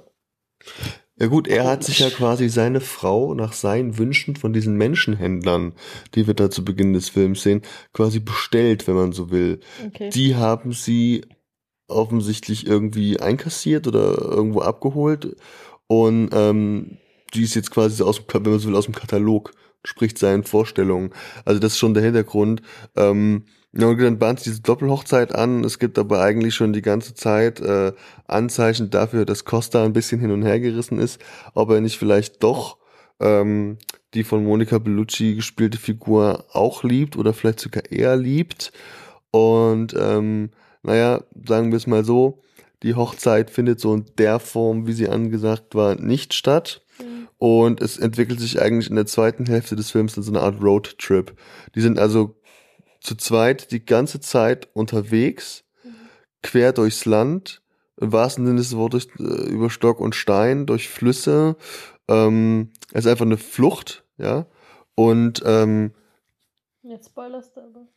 Ja 1.18 1.28
gut, 1.28 1.48
er 1.48 1.66
hat 1.66 1.84
sich 1.84 2.00
ja 2.00 2.10
quasi 2.10 2.48
seine 2.48 2.80
Frau 2.80 3.34
nach 3.34 3.54
seinen 3.54 3.98
Wünschen 3.98 4.36
von 4.36 4.54
diesen 4.54 4.78
Menschenhändlern, 4.78 5.74
die 6.16 6.28
wir 6.28 6.34
da 6.34 6.50
zu 6.50 6.64
Beginn 6.64 6.94
des 6.94 7.10
Films 7.10 7.42
sehen, 7.42 7.64
quasi 7.92 8.20
bestellt, 8.20 8.88
wenn 8.88 8.96
man 8.96 9.12
so 9.12 9.32
will. 9.32 9.60
Okay. 9.88 10.10
Die 10.12 10.36
haben 10.36 10.72
sie 10.72 11.26
offensichtlich 11.88 12.68
irgendwie 12.68 13.20
einkassiert 13.20 13.88
oder 13.88 14.18
irgendwo 14.20 14.62
abgeholt 14.62 15.36
und 15.88 16.30
ähm, 16.32 17.00
die 17.34 17.44
ist 17.44 17.56
jetzt 17.56 17.72
quasi 17.72 18.02
aus 18.04 18.18
dem, 18.18 18.46
wenn 18.46 18.52
man 18.52 18.60
so 18.60 18.70
will, 18.70 18.76
aus 18.76 18.86
dem 18.86 18.96
Katalog, 18.96 19.52
spricht 19.84 20.20
seinen 20.20 20.44
Vorstellungen. 20.44 21.12
Also 21.46 21.60
das 21.60 21.74
ist 21.74 21.80
schon 21.80 21.94
der 21.96 22.04
Hintergrund. 22.04 22.62
Ähm, 22.96 23.46
ja, 23.72 23.88
und 23.88 24.02
dann 24.02 24.18
bahnt 24.18 24.44
diese 24.46 24.62
Doppelhochzeit 24.62 25.36
an. 25.36 25.64
Es 25.64 25.78
gibt 25.78 26.00
aber 26.00 26.22
eigentlich 26.22 26.56
schon 26.56 26.74
die 26.74 26.82
ganze 26.82 27.14
Zeit 27.14 27.60
äh, 27.60 27.94
Anzeichen 28.28 28.90
dafür, 28.90 29.26
dass 29.26 29.46
Costa 29.46 29.84
ein 29.86 29.94
bisschen 29.94 30.20
hin 30.20 30.32
und 30.32 30.44
her 30.44 30.60
gerissen 30.60 31.00
ist, 31.00 31.22
ob 31.54 31.70
er 31.70 31.82
nicht 31.82 32.00
vielleicht 32.00 32.42
doch 32.42 32.78
ähm, 33.20 33.78
die 34.14 34.24
von 34.24 34.44
Monica 34.44 34.80
Bellucci 34.80 35.36
gespielte 35.36 35.78
Figur 35.78 36.46
auch 36.52 36.84
liebt 36.84 37.16
oder 37.16 37.34
vielleicht 37.34 37.60
sogar 37.60 37.92
eher 37.92 38.16
liebt. 38.16 38.72
Und 39.32 39.94
ähm, 40.00 40.50
naja, 40.82 41.22
sagen 41.48 41.72
wir 41.72 41.78
es 41.78 41.86
mal 41.86 42.04
so, 42.04 42.42
die 42.82 42.96
Hochzeit 42.96 43.52
findet 43.52 43.80
so 43.80 43.94
in 43.94 44.06
der 44.18 44.40
Form, 44.40 44.88
wie 44.88 44.94
sie 44.94 45.10
angesagt 45.10 45.76
war, 45.76 45.96
nicht 45.96 46.34
statt. 46.34 46.82
Mhm. 47.00 47.28
Und 47.38 47.82
es 47.82 47.98
entwickelt 47.98 48.40
sich 48.40 48.62
eigentlich 48.62 48.90
in 48.90 48.96
der 48.96 49.06
zweiten 49.06 49.46
Hälfte 49.46 49.76
des 49.76 49.92
Films 49.92 50.18
in 50.18 50.24
so 50.24 50.32
eine 50.32 50.42
Art 50.42 50.62
Roadtrip. 50.62 51.34
Die 51.76 51.82
sind 51.82 52.00
also 52.00 52.39
zu 53.02 53.16
zweit 53.16 53.72
die 53.72 53.84
ganze 53.86 54.20
Zeit 54.20 54.70
unterwegs, 54.74 55.64
mhm. 55.84 55.96
quer 56.42 56.74
durchs 56.74 57.06
Land, 57.06 57.62
im 57.98 58.12
wahrsten 58.12 58.46
Sinne 58.46 58.60
des 58.60 58.76
Wortes 58.76 59.08
äh, 59.20 59.50
über 59.50 59.70
Stock 59.70 60.00
und 60.00 60.16
Stein, 60.16 60.66
durch 60.66 60.90
Flüsse. 60.90 61.56
Ähm, 62.08 62.72
es 62.92 63.06
ist 63.06 63.12
einfach 63.12 63.26
eine 63.26 63.38
Flucht, 63.38 64.06
ja. 64.18 64.46
Und 64.96 65.42
ähm, 65.46 65.92
Jetzt 66.82 67.10
spoilerst 67.10 67.56
du 67.56 67.62
aber. 67.62 67.88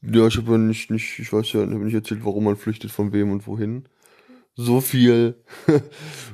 Ja, 0.00 0.26
ich 0.28 0.36
habe 0.36 0.52
ja 0.52 0.58
nicht, 0.58 0.90
nicht, 0.90 1.18
ich 1.18 1.32
weiß 1.32 1.52
ja, 1.52 1.60
habe 1.60 1.74
nicht 1.76 1.94
erzählt, 1.94 2.24
warum 2.24 2.44
man 2.44 2.56
flüchtet, 2.56 2.90
von 2.90 3.12
wem 3.12 3.32
und 3.32 3.46
wohin. 3.46 3.88
So 4.60 4.80
viel 4.80 5.36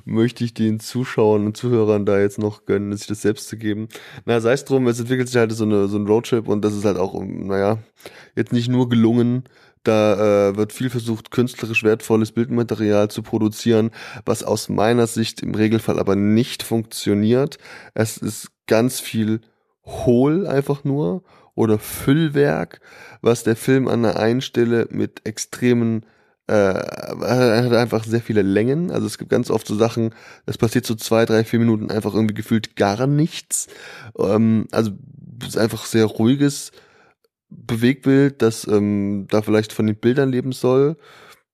möchte 0.06 0.44
ich 0.44 0.54
den 0.54 0.80
Zuschauern 0.80 1.44
und 1.44 1.58
Zuhörern 1.58 2.06
da 2.06 2.18
jetzt 2.18 2.38
noch 2.38 2.64
gönnen, 2.64 2.96
sich 2.96 3.06
das 3.06 3.20
selbst 3.20 3.48
zu 3.48 3.58
geben. 3.58 3.88
Na, 4.24 4.40
sei 4.40 4.54
es 4.54 4.64
drum, 4.64 4.86
es 4.88 4.98
entwickelt 4.98 5.28
sich 5.28 5.36
halt 5.36 5.52
so, 5.52 5.64
eine, 5.64 5.88
so 5.88 5.98
ein 5.98 6.06
Roadtrip 6.06 6.48
und 6.48 6.64
das 6.64 6.72
ist 6.72 6.86
halt 6.86 6.96
auch, 6.96 7.22
naja, 7.22 7.80
jetzt 8.34 8.54
nicht 8.54 8.70
nur 8.70 8.88
gelungen, 8.88 9.44
da 9.82 10.48
äh, 10.48 10.56
wird 10.56 10.72
viel 10.72 10.88
versucht, 10.88 11.32
künstlerisch 11.32 11.84
wertvolles 11.84 12.32
Bildmaterial 12.32 13.10
zu 13.10 13.22
produzieren, 13.22 13.90
was 14.24 14.42
aus 14.42 14.70
meiner 14.70 15.06
Sicht 15.06 15.42
im 15.42 15.54
Regelfall 15.54 15.98
aber 15.98 16.16
nicht 16.16 16.62
funktioniert. 16.62 17.58
Es 17.92 18.16
ist 18.16 18.48
ganz 18.66 19.00
viel 19.00 19.42
hohl 19.84 20.46
einfach 20.46 20.82
nur 20.82 21.24
oder 21.54 21.78
Füllwerk, 21.78 22.80
was 23.20 23.44
der 23.44 23.54
Film 23.54 23.86
an 23.86 24.02
der 24.02 24.18
einen 24.18 24.40
Stelle 24.40 24.88
mit 24.90 25.26
extremen 25.26 26.06
äh, 26.46 26.74
hat 26.74 27.72
einfach 27.72 28.04
sehr 28.04 28.20
viele 28.20 28.42
Längen. 28.42 28.90
Also 28.90 29.06
es 29.06 29.18
gibt 29.18 29.30
ganz 29.30 29.50
oft 29.50 29.66
so 29.66 29.74
Sachen, 29.74 30.14
es 30.46 30.58
passiert 30.58 30.86
so 30.86 30.94
zwei, 30.94 31.24
drei, 31.24 31.44
vier 31.44 31.58
Minuten 31.58 31.90
einfach 31.90 32.14
irgendwie 32.14 32.34
gefühlt 32.34 32.76
gar 32.76 33.06
nichts. 33.06 33.68
Ähm, 34.18 34.66
also 34.70 34.92
es 35.40 35.48
ist 35.48 35.58
einfach 35.58 35.84
sehr 35.86 36.04
ruhiges 36.04 36.72
Bewegbild, 37.48 38.42
das 38.42 38.66
ähm, 38.66 39.26
da 39.30 39.42
vielleicht 39.42 39.72
von 39.72 39.86
den 39.86 39.96
Bildern 39.96 40.30
leben 40.30 40.52
soll, 40.52 40.96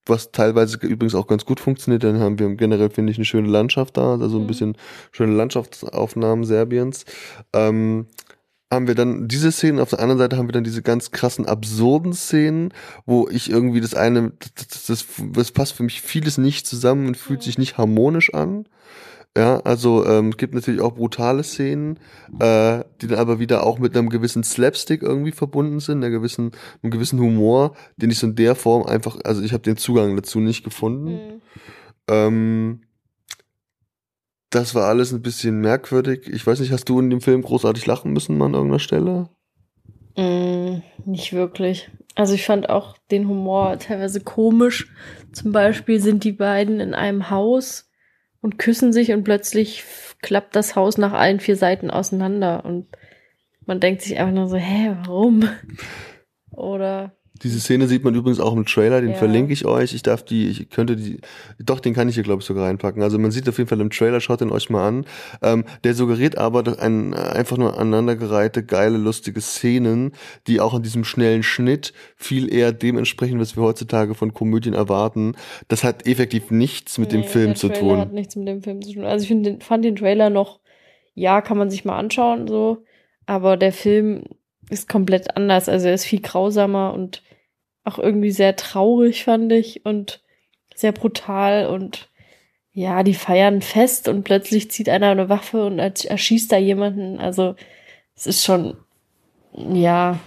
was 0.05 0.31
teilweise 0.31 0.77
übrigens 0.77 1.15
auch 1.15 1.27
ganz 1.27 1.45
gut 1.45 1.59
funktioniert. 1.59 2.03
Dann 2.03 2.19
haben 2.19 2.39
wir 2.39 2.53
generell, 2.55 2.89
finde 2.89 3.11
ich, 3.11 3.17
eine 3.17 3.25
schöne 3.25 3.49
Landschaft 3.49 3.97
da, 3.97 4.13
also 4.13 4.37
ein 4.37 4.43
mhm. 4.43 4.47
bisschen 4.47 4.77
schöne 5.11 5.33
Landschaftsaufnahmen 5.35 6.43
Serbiens. 6.43 7.05
Ähm, 7.53 8.07
haben 8.71 8.87
wir 8.87 8.95
dann 8.95 9.27
diese 9.27 9.51
Szenen, 9.51 9.79
auf 9.79 9.89
der 9.89 9.99
anderen 9.99 10.17
Seite 10.17 10.37
haben 10.37 10.47
wir 10.47 10.53
dann 10.53 10.63
diese 10.63 10.81
ganz 10.81 11.11
krassen, 11.11 11.45
absurden 11.45 12.13
Szenen, 12.13 12.73
wo 13.05 13.27
ich 13.29 13.49
irgendwie 13.49 13.81
das 13.81 13.93
eine, 13.93 14.31
das, 14.55 14.85
das, 14.85 15.05
das 15.33 15.51
passt 15.51 15.73
für 15.73 15.83
mich 15.83 16.01
vieles 16.01 16.37
nicht 16.37 16.65
zusammen 16.65 17.07
und 17.07 17.17
fühlt 17.17 17.43
sich 17.43 17.57
nicht 17.57 17.77
harmonisch 17.77 18.33
an. 18.33 18.65
Ja, 19.37 19.61
also 19.61 20.05
ähm, 20.05 20.31
gibt 20.31 20.53
natürlich 20.53 20.81
auch 20.81 20.95
brutale 20.95 21.43
Szenen, 21.43 21.99
äh, 22.39 22.83
die 23.01 23.07
dann 23.07 23.19
aber 23.19 23.39
wieder 23.39 23.65
auch 23.65 23.79
mit 23.79 23.95
einem 23.95 24.09
gewissen 24.09 24.43
Slapstick 24.43 25.03
irgendwie 25.03 25.31
verbunden 25.31 25.79
sind, 25.79 25.99
einer 25.99 26.09
gewissen, 26.09 26.51
einem 26.83 26.91
gewissen 26.91 27.17
Humor, 27.19 27.75
den 27.95 28.09
ich 28.09 28.19
so 28.19 28.27
in 28.27 28.35
der 28.35 28.55
Form 28.55 28.85
einfach, 28.85 29.19
also 29.23 29.41
ich 29.41 29.53
habe 29.53 29.63
den 29.63 29.77
Zugang 29.77 30.17
dazu 30.17 30.41
nicht 30.41 30.65
gefunden. 30.65 31.13
Mhm. 31.13 31.41
Ähm, 32.09 32.81
das 34.51 34.75
war 34.75 34.87
alles 34.87 35.11
ein 35.11 35.21
bisschen 35.21 35.59
merkwürdig. 35.61 36.27
Ich 36.27 36.45
weiß 36.45 36.59
nicht, 36.59 36.71
hast 36.71 36.87
du 36.89 36.99
in 36.99 37.09
dem 37.09 37.21
Film 37.21 37.41
großartig 37.41 37.85
lachen 37.85 38.11
müssen 38.11 38.41
an 38.41 38.53
irgendeiner 38.53 38.79
Stelle? 38.79 39.29
Mm, 40.17 40.81
nicht 41.05 41.33
wirklich. 41.33 41.89
Also 42.15 42.33
ich 42.33 42.45
fand 42.45 42.69
auch 42.69 42.97
den 43.09 43.27
Humor 43.27 43.79
teilweise 43.79 44.19
komisch. 44.19 44.93
Zum 45.31 45.53
Beispiel 45.53 45.99
sind 46.01 46.25
die 46.25 46.33
beiden 46.33 46.81
in 46.81 46.93
einem 46.93 47.29
Haus 47.29 47.89
und 48.41 48.59
küssen 48.59 48.91
sich 48.91 49.13
und 49.13 49.23
plötzlich 49.23 49.85
klappt 50.21 50.55
das 50.55 50.75
Haus 50.75 50.97
nach 50.97 51.13
allen 51.13 51.39
vier 51.39 51.55
Seiten 51.55 51.89
auseinander 51.89 52.65
und 52.65 52.87
man 53.65 53.79
denkt 53.79 54.01
sich 54.01 54.19
einfach 54.19 54.33
nur 54.33 54.49
so, 54.49 54.57
hä, 54.57 54.95
warum? 55.03 55.47
Oder 56.51 57.15
diese 57.43 57.59
Szene 57.59 57.87
sieht 57.87 58.03
man 58.03 58.13
übrigens 58.13 58.39
auch 58.39 58.55
im 58.55 58.65
Trailer, 58.65 59.01
den 59.01 59.11
ja. 59.11 59.17
verlinke 59.17 59.53
ich 59.53 59.65
euch. 59.65 59.93
Ich 59.93 60.03
darf 60.03 60.23
die, 60.23 60.47
ich 60.47 60.69
könnte 60.69 60.95
die, 60.95 61.19
doch, 61.59 61.79
den 61.79 61.93
kann 61.93 62.07
ich 62.07 62.15
hier, 62.15 62.23
glaube 62.23 62.41
ich, 62.41 62.45
sogar 62.45 62.65
reinpacken. 62.65 63.01
Also 63.01 63.17
man 63.17 63.31
sieht 63.31 63.49
auf 63.49 63.57
jeden 63.57 63.67
Fall 63.67 63.81
im 63.81 63.89
Trailer, 63.89 64.19
schaut 64.19 64.41
den 64.41 64.51
euch 64.51 64.69
mal 64.69 64.87
an. 64.87 65.05
Ähm, 65.41 65.65
der 65.83 65.93
suggeriert 65.93 66.37
aber 66.37 66.63
dass 66.63 66.77
ein, 66.79 67.13
einfach 67.13 67.57
nur 67.57 67.77
aneinandergereihte, 67.77 68.63
geile, 68.63 68.97
lustige 68.97 69.41
Szenen, 69.41 70.11
die 70.47 70.59
auch 70.59 70.75
in 70.75 70.83
diesem 70.83 71.03
schnellen 71.03 71.43
Schnitt 71.43 71.93
viel 72.15 72.53
eher 72.53 72.71
dementsprechend, 72.71 73.39
was 73.39 73.55
wir 73.55 73.63
heutzutage 73.63 74.13
von 74.13 74.33
Komödien 74.33 74.73
erwarten. 74.73 75.33
Das 75.67 75.83
hat 75.83 76.05
effektiv 76.05 76.51
nichts 76.51 76.97
mit 76.97 77.11
nee, 77.11 77.21
dem 77.21 77.27
Film 77.27 77.55
zu 77.55 77.69
tun. 77.69 77.97
hat 77.97 78.13
nichts 78.13 78.35
mit 78.35 78.47
dem 78.47 78.61
Film 78.61 78.81
zu 78.81 78.93
tun. 78.93 79.05
Also 79.05 79.23
ich 79.23 79.27
find, 79.27 79.63
fand 79.63 79.83
den 79.83 79.95
Trailer 79.95 80.29
noch, 80.29 80.59
ja, 81.15 81.41
kann 81.41 81.57
man 81.57 81.69
sich 81.69 81.85
mal 81.85 81.97
anschauen, 81.97 82.47
so. 82.47 82.83
Aber 83.25 83.57
der 83.57 83.71
Film 83.71 84.23
ist 84.71 84.89
komplett 84.89 85.35
anders. 85.35 85.69
Also 85.69 85.87
er 85.87 85.93
ist 85.93 86.05
viel 86.05 86.21
grausamer 86.21 86.93
und 86.93 87.21
auch 87.83 87.99
irgendwie 87.99 88.31
sehr 88.31 88.55
traurig, 88.55 89.23
fand 89.23 89.51
ich, 89.51 89.85
und 89.85 90.21
sehr 90.75 90.91
brutal 90.91 91.67
und 91.67 92.09
ja, 92.73 93.03
die 93.03 93.13
feiern 93.13 93.61
fest 93.61 94.07
und 94.07 94.23
plötzlich 94.23 94.71
zieht 94.71 94.87
einer 94.87 95.09
eine 95.09 95.29
Waffe 95.29 95.65
und 95.65 95.79
erschießt 95.79 96.51
da 96.51 96.57
jemanden. 96.57 97.19
Also 97.19 97.55
es 98.15 98.27
ist 98.27 98.45
schon, 98.45 98.77
ja, 99.53 100.19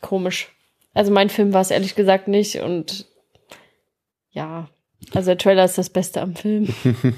komisch. 0.00 0.48
Also 0.94 1.12
mein 1.12 1.30
Film 1.30 1.52
war 1.52 1.60
es 1.60 1.70
ehrlich 1.70 1.94
gesagt 1.94 2.26
nicht 2.26 2.56
und 2.56 3.06
ja, 4.30 4.68
also 5.14 5.26
der 5.26 5.38
Trailer 5.38 5.64
ist 5.64 5.78
das 5.78 5.90
Beste 5.90 6.20
am 6.20 6.34
Film. 6.34 6.74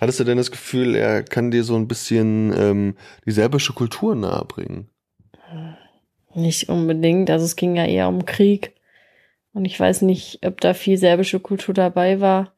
Hattest 0.00 0.20
du 0.20 0.24
denn 0.24 0.38
das 0.38 0.50
Gefühl, 0.50 0.94
er 0.94 1.22
kann 1.22 1.50
dir 1.50 1.64
so 1.64 1.74
ein 1.74 1.88
bisschen 1.88 2.54
ähm, 2.56 2.96
die 3.26 3.32
serbische 3.32 3.72
Kultur 3.72 4.14
nahebringen? 4.14 4.88
Nicht 6.34 6.68
unbedingt. 6.68 7.30
Also 7.30 7.44
es 7.44 7.56
ging 7.56 7.76
ja 7.76 7.84
eher 7.84 8.08
um 8.08 8.24
Krieg. 8.24 8.72
Und 9.52 9.64
ich 9.64 9.78
weiß 9.78 10.02
nicht, 10.02 10.46
ob 10.46 10.60
da 10.60 10.74
viel 10.74 10.96
serbische 10.96 11.40
Kultur 11.40 11.74
dabei 11.74 12.20
war. 12.20 12.52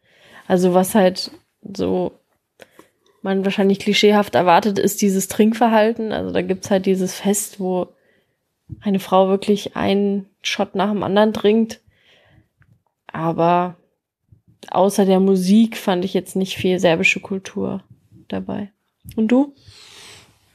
Also 0.47 0.75
was 0.75 0.95
halt 0.95 1.31
so 1.63 2.13
man 3.25 3.45
wahrscheinlich 3.45 3.79
klischeehaft 3.79 4.35
erwartet, 4.35 4.79
ist 4.79 5.01
dieses 5.01 5.29
Trinkverhalten. 5.29 6.13
Also 6.13 6.31
da 6.31 6.43
gibt's 6.43 6.71
halt 6.71 6.85
dieses 6.85 7.15
Fest, 7.15 7.59
wo 7.59 7.89
eine 8.81 9.01
Frau 9.01 9.29
wirklich 9.29 9.77
einen 9.77 10.27
Shot 10.43 10.75
nach 10.75 10.91
dem 10.91 11.03
anderen 11.03 11.33
trinkt. 11.33 11.81
Aber 13.07 13.77
außer 14.71 15.07
der 15.07 15.21
Musik 15.21 15.79
fand 15.79 16.05
ich 16.05 16.13
jetzt 16.13 16.37
nicht 16.37 16.57
viel 16.57 16.79
serbische 16.79 17.21
Kultur 17.21 17.83
dabei. 18.29 18.71
Und 19.17 19.29
du? 19.29 19.55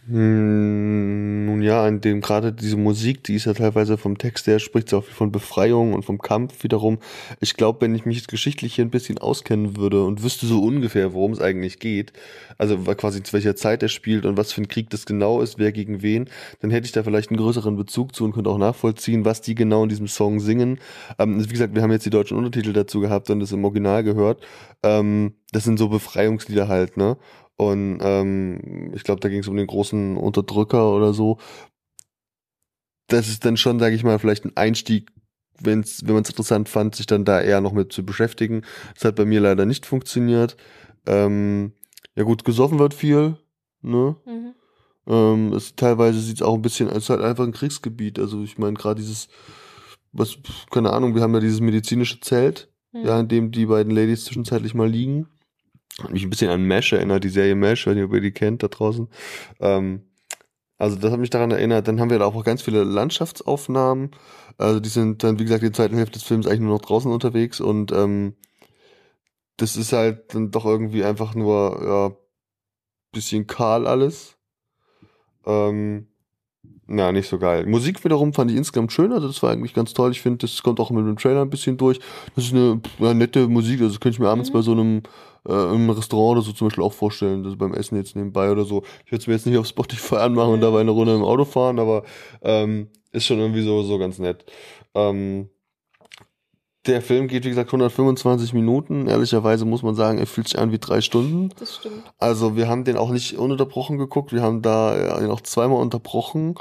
Hm, 0.09 1.45
nun 1.45 1.61
ja, 1.61 1.87
in 1.87 2.01
dem 2.01 2.19
gerade 2.21 2.51
diese 2.51 2.77
Musik, 2.77 3.23
die 3.25 3.35
ist 3.35 3.45
ja 3.45 3.53
teilweise 3.53 3.95
vom 3.95 4.17
Text 4.17 4.47
her, 4.47 4.57
spricht 4.57 4.91
auch 4.95 5.03
von 5.03 5.31
Befreiung 5.31 5.93
und 5.93 6.03
vom 6.03 6.17
Kampf 6.17 6.63
wiederum. 6.63 6.97
Ich 7.41 7.53
glaube, 7.53 7.81
wenn 7.81 7.93
ich 7.93 8.07
mich 8.07 8.17
jetzt 8.17 8.27
geschichtlich 8.27 8.73
hier 8.73 8.85
ein 8.85 8.89
bisschen 8.89 9.19
auskennen 9.19 9.77
würde 9.77 10.03
und 10.03 10.23
wüsste 10.23 10.47
so 10.47 10.63
ungefähr, 10.63 11.13
worum 11.13 11.33
es 11.33 11.39
eigentlich 11.39 11.77
geht, 11.77 12.11
also 12.57 12.77
quasi 12.79 13.21
zu 13.21 13.33
welcher 13.33 13.55
Zeit 13.55 13.83
er 13.83 13.89
spielt 13.89 14.25
und 14.25 14.35
was 14.35 14.51
für 14.51 14.61
ein 14.61 14.67
Krieg 14.67 14.89
das 14.89 15.05
genau 15.05 15.41
ist, 15.41 15.59
wer 15.59 15.71
gegen 15.71 16.01
wen, 16.01 16.27
dann 16.59 16.71
hätte 16.71 16.85
ich 16.85 16.91
da 16.91 17.03
vielleicht 17.03 17.29
einen 17.29 17.37
größeren 17.37 17.75
Bezug 17.75 18.15
zu 18.15 18.25
und 18.25 18.31
könnte 18.33 18.49
auch 18.49 18.57
nachvollziehen, 18.57 19.25
was 19.25 19.41
die 19.41 19.53
genau 19.53 19.83
in 19.83 19.89
diesem 19.89 20.07
Song 20.07 20.39
singen. 20.39 20.79
Ähm, 21.19 21.43
wie 21.43 21.53
gesagt, 21.53 21.75
wir 21.75 21.83
haben 21.83 21.91
jetzt 21.91 22.05
die 22.07 22.09
deutschen 22.09 22.35
Untertitel 22.35 22.73
dazu 22.73 22.99
gehabt 22.99 23.29
und 23.29 23.41
das 23.41 23.51
im 23.51 23.63
Original 23.63 24.03
gehört. 24.03 24.41
Ähm, 24.81 25.35
das 25.51 25.65
sind 25.65 25.77
so 25.77 25.89
Befreiungslieder 25.89 26.67
halt, 26.67 26.97
ne? 26.97 27.17
Und 27.59 27.99
ähm, 28.01 28.93
ich 28.95 29.03
glaube, 29.03 29.19
da 29.19 29.27
ging 29.27 29.39
es 29.39 29.49
um 29.49 29.57
den 29.57 29.67
großen 29.67 30.15
Unterdrücker 30.15 30.93
oder 30.95 31.13
so. 31.13 31.39
Das 33.07 33.27
ist 33.27 33.43
dann 33.43 33.57
schon, 33.57 33.79
sage 33.79 33.95
ich 33.95 34.05
mal, 34.05 34.17
vielleicht 34.17 34.45
ein 34.45 34.55
Einstieg, 34.55 35.11
wenn's, 35.59 36.03
wenn 36.05 36.13
man 36.13 36.23
es 36.23 36.29
interessant 36.29 36.69
fand, 36.69 36.95
sich 36.95 37.05
dann 37.05 37.25
da 37.25 37.41
eher 37.41 37.59
noch 37.59 37.73
mit 37.73 37.91
zu 37.91 38.05
beschäftigen. 38.05 38.61
Das 38.93 39.03
hat 39.03 39.17
bei 39.17 39.25
mir 39.25 39.41
leider 39.41 39.65
nicht 39.65 39.85
funktioniert. 39.85 40.55
Ähm, 41.05 41.73
ja 42.15 42.23
gut, 42.23 42.45
gesoffen 42.45 42.79
wird 42.79 42.93
viel, 42.93 43.35
ne? 43.81 44.15
Mhm. 44.25 44.53
Ähm, 45.07 45.51
es, 45.51 45.75
teilweise 45.75 46.21
sieht 46.21 46.37
es 46.37 46.41
auch 46.41 46.53
ein 46.53 46.61
bisschen, 46.61 46.87
es 46.87 46.99
ist 46.99 47.09
halt 47.09 47.21
einfach 47.21 47.43
ein 47.43 47.51
Kriegsgebiet. 47.51 48.19
Also 48.19 48.41
ich 48.41 48.57
meine, 48.57 48.75
gerade 48.75 49.01
dieses, 49.01 49.27
was, 50.13 50.37
keine 50.71 50.93
Ahnung, 50.93 51.13
wir 51.13 51.21
haben 51.23 51.33
ja 51.33 51.41
dieses 51.41 51.59
medizinische 51.59 52.21
Zelt, 52.21 52.71
mhm. 52.93 53.05
ja, 53.05 53.19
in 53.19 53.27
dem 53.27 53.51
die 53.51 53.65
beiden 53.65 53.93
Ladies 53.93 54.23
zwischenzeitlich 54.23 54.73
mal 54.73 54.89
liegen. 54.89 55.27
Hat 56.03 56.11
mich 56.11 56.23
ein 56.23 56.29
bisschen 56.29 56.49
an 56.49 56.63
Mesh 56.63 56.93
erinnert, 56.93 57.23
die 57.23 57.29
Serie 57.29 57.55
Mesh, 57.55 57.87
wenn 57.87 57.97
ihr 57.97 58.07
die 58.07 58.31
kennt 58.31 58.63
da 58.63 58.67
draußen. 58.67 59.07
Ähm, 59.59 60.03
also 60.77 60.95
das 60.95 61.11
hat 61.11 61.19
mich 61.19 61.29
daran 61.29 61.51
erinnert. 61.51 61.87
Dann 61.87 61.99
haben 61.99 62.09
wir 62.09 62.19
da 62.19 62.25
auch 62.25 62.43
ganz 62.43 62.61
viele 62.61 62.83
Landschaftsaufnahmen. 62.83 64.11
Also 64.57 64.79
die 64.79 64.89
sind 64.89 65.23
dann, 65.23 65.39
wie 65.39 65.43
gesagt, 65.43 65.63
die 65.63 65.71
zweite 65.71 65.95
Hälfte 65.95 66.19
des 66.19 66.23
Films 66.23 66.47
eigentlich 66.47 66.61
nur 66.61 66.73
noch 66.73 66.81
draußen 66.81 67.11
unterwegs 67.11 67.61
und 67.61 67.91
ähm, 67.91 68.35
das 69.57 69.75
ist 69.75 69.93
halt 69.93 70.33
dann 70.33 70.51
doch 70.51 70.65
irgendwie 70.65 71.03
einfach 71.03 71.35
nur, 71.35 71.81
ja, 71.83 72.17
bisschen 73.11 73.47
kahl 73.47 73.87
alles. 73.87 74.37
Ähm, 75.45 76.08
na, 76.89 77.11
nicht 77.11 77.29
so 77.29 77.37
geil. 77.37 77.67
Musik 77.67 78.03
wiederum 78.03 78.33
fand 78.33 78.49
ich 78.49 78.57
insgesamt 78.57 78.91
schön, 78.91 79.13
also 79.13 79.27
das 79.27 79.41
war 79.43 79.51
eigentlich 79.51 79.75
ganz 79.75 79.93
toll. 79.93 80.11
Ich 80.11 80.21
finde, 80.21 80.39
das 80.39 80.63
kommt 80.63 80.79
auch 80.79 80.89
mit 80.89 81.05
dem 81.05 81.17
Trailer 81.17 81.43
ein 81.43 81.49
bisschen 81.49 81.77
durch. 81.77 81.99
Das 82.35 82.45
ist 82.45 82.53
eine 82.53 82.81
ja, 82.97 83.13
nette 83.13 83.47
Musik, 83.47 83.79
also 83.79 83.93
das 83.93 83.99
könnte 83.99 84.15
ich 84.15 84.19
mir 84.19 84.29
abends 84.29 84.49
mhm. 84.49 84.53
bei 84.53 84.61
so 84.61 84.71
einem 84.71 85.03
äh, 85.47 85.75
im 85.75 85.89
Restaurant 85.91 86.37
oder 86.37 86.41
so 86.41 86.51
zum 86.51 86.67
Beispiel 86.67 86.83
auch 86.83 86.93
vorstellen, 86.93 87.45
also 87.45 87.55
beim 87.57 87.73
Essen 87.75 87.95
jetzt 87.95 88.15
nebenbei 88.15 88.51
oder 88.51 88.65
so. 88.65 88.83
Ich 89.05 89.11
würde 89.11 89.21
es 89.21 89.27
mir 89.27 89.33
jetzt 89.33 89.45
nicht 89.45 89.57
auf 89.57 89.67
Spotify 89.67 90.15
anmachen 90.17 90.53
und 90.53 90.61
dabei 90.61 90.81
eine 90.81 90.91
Runde 90.91 91.13
im 91.13 91.23
Auto 91.23 91.45
fahren, 91.45 91.77
aber 91.77 92.03
ähm, 92.41 92.87
ist 93.11 93.25
schon 93.25 93.39
irgendwie 93.39 93.61
so, 93.61 93.83
so 93.83 93.99
ganz 93.99 94.17
nett. 94.17 94.45
Ähm, 94.95 95.49
der 96.85 97.01
Film 97.01 97.27
geht, 97.27 97.43
wie 97.43 97.49
gesagt, 97.49 97.69
125 97.69 98.53
Minuten. 98.53 99.07
Ehrlicherweise 99.07 99.65
muss 99.65 99.83
man 99.83 99.95
sagen, 99.95 100.17
er 100.17 100.27
fühlt 100.27 100.47
sich 100.47 100.59
an 100.59 100.71
wie 100.71 100.79
drei 100.79 101.01
Stunden. 101.01 101.49
Das 101.59 101.75
stimmt. 101.75 102.03
Also 102.17 102.55
wir 102.55 102.67
haben 102.67 102.85
den 102.85 102.97
auch 102.97 103.11
nicht 103.11 103.37
ununterbrochen 103.37 103.97
geguckt. 103.97 104.31
Wir 104.31 104.41
haben 104.41 104.61
da 104.61 105.19
ihn 105.19 105.29
auch 105.29 105.41
zweimal 105.41 105.81
unterbrochen 105.81 106.55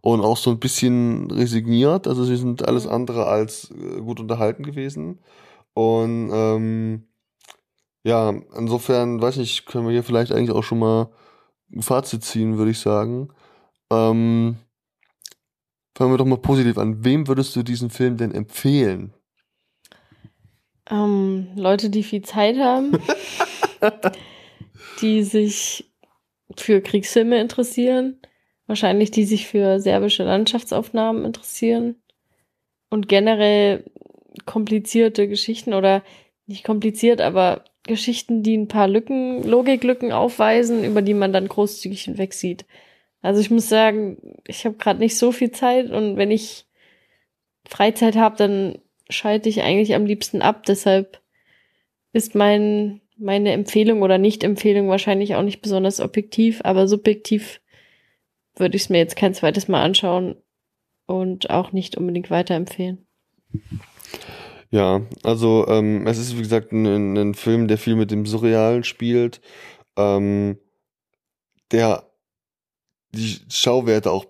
und 0.00 0.22
auch 0.22 0.36
so 0.36 0.50
ein 0.50 0.58
bisschen 0.58 1.30
resigniert. 1.30 2.08
Also 2.08 2.24
sie 2.24 2.36
sind 2.36 2.66
alles 2.66 2.86
mhm. 2.86 2.92
andere 2.92 3.26
als 3.26 3.70
äh, 3.70 4.00
gut 4.00 4.18
unterhalten 4.18 4.64
gewesen. 4.64 5.20
Und 5.74 6.30
ähm, 6.32 7.06
ja, 8.02 8.30
insofern, 8.56 9.20
weiß 9.20 9.36
nicht, 9.36 9.66
können 9.66 9.86
wir 9.86 9.92
hier 9.92 10.04
vielleicht 10.04 10.32
eigentlich 10.32 10.56
auch 10.56 10.64
schon 10.64 10.78
mal 10.78 11.10
ein 11.72 11.82
Fazit 11.82 12.24
ziehen, 12.24 12.58
würde 12.58 12.70
ich 12.72 12.80
sagen. 12.80 13.28
Ähm, 13.92 14.56
fangen 15.94 16.12
wir 16.12 16.18
doch 16.18 16.24
mal 16.24 16.38
positiv 16.38 16.78
an. 16.78 17.04
Wem 17.04 17.28
würdest 17.28 17.54
du 17.54 17.62
diesen 17.62 17.90
Film 17.90 18.16
denn 18.16 18.32
empfehlen? 18.32 19.14
Ähm, 20.90 21.48
Leute, 21.56 21.90
die 21.90 22.02
viel 22.02 22.22
Zeit 22.22 22.58
haben, 22.58 22.92
die 25.00 25.22
sich 25.22 25.90
für 26.56 26.80
Kriegsfilme 26.80 27.40
interessieren, 27.40 28.18
wahrscheinlich 28.66 29.10
die 29.10 29.24
sich 29.24 29.46
für 29.46 29.80
serbische 29.80 30.24
Landschaftsaufnahmen 30.24 31.24
interessieren 31.24 31.96
und 32.90 33.08
generell 33.08 33.84
komplizierte 34.46 35.28
Geschichten 35.28 35.74
oder 35.74 36.02
nicht 36.46 36.64
kompliziert, 36.64 37.20
aber 37.20 37.64
Geschichten, 37.84 38.42
die 38.42 38.56
ein 38.56 38.68
paar 38.68 38.88
Lücken, 38.88 39.42
Logiklücken 39.44 40.12
aufweisen, 40.12 40.84
über 40.84 41.02
die 41.02 41.14
man 41.14 41.32
dann 41.32 41.48
großzügig 41.48 42.02
hinwegsieht. 42.02 42.66
Also 43.22 43.40
ich 43.40 43.50
muss 43.50 43.68
sagen, 43.68 44.18
ich 44.46 44.64
habe 44.64 44.76
gerade 44.76 44.98
nicht 44.98 45.16
so 45.16 45.32
viel 45.32 45.50
Zeit 45.50 45.90
und 45.90 46.16
wenn 46.16 46.30
ich 46.30 46.66
Freizeit 47.68 48.16
habe, 48.16 48.36
dann 48.36 48.78
schalte 49.10 49.48
ich 49.48 49.62
eigentlich 49.62 49.94
am 49.94 50.06
liebsten 50.06 50.42
ab. 50.42 50.64
Deshalb 50.64 51.20
ist 52.12 52.34
mein, 52.34 53.00
meine 53.16 53.52
Empfehlung 53.52 54.02
oder 54.02 54.18
Nicht-Empfehlung 54.18 54.88
wahrscheinlich 54.88 55.34
auch 55.34 55.42
nicht 55.42 55.62
besonders 55.62 56.00
objektiv, 56.00 56.60
aber 56.64 56.88
subjektiv 56.88 57.60
würde 58.56 58.76
ich 58.76 58.82
es 58.82 58.88
mir 58.88 58.98
jetzt 58.98 59.16
kein 59.16 59.34
zweites 59.34 59.68
Mal 59.68 59.82
anschauen 59.82 60.36
und 61.06 61.50
auch 61.50 61.72
nicht 61.72 61.96
unbedingt 61.96 62.30
weiterempfehlen. 62.30 63.06
Ja, 64.70 65.02
also 65.24 65.66
ähm, 65.68 66.06
es 66.06 66.18
ist 66.18 66.36
wie 66.36 66.42
gesagt 66.42 66.72
ein, 66.72 67.16
ein, 67.16 67.34
Film, 67.34 67.66
der 67.66 67.78
viel 67.78 67.96
mit 67.96 68.12
dem 68.12 68.26
Surrealen 68.26 68.84
spielt, 68.84 69.40
ähm, 69.96 70.58
der 71.72 72.04
die 73.12 73.40
Schauwerte 73.48 74.12
auch 74.12 74.26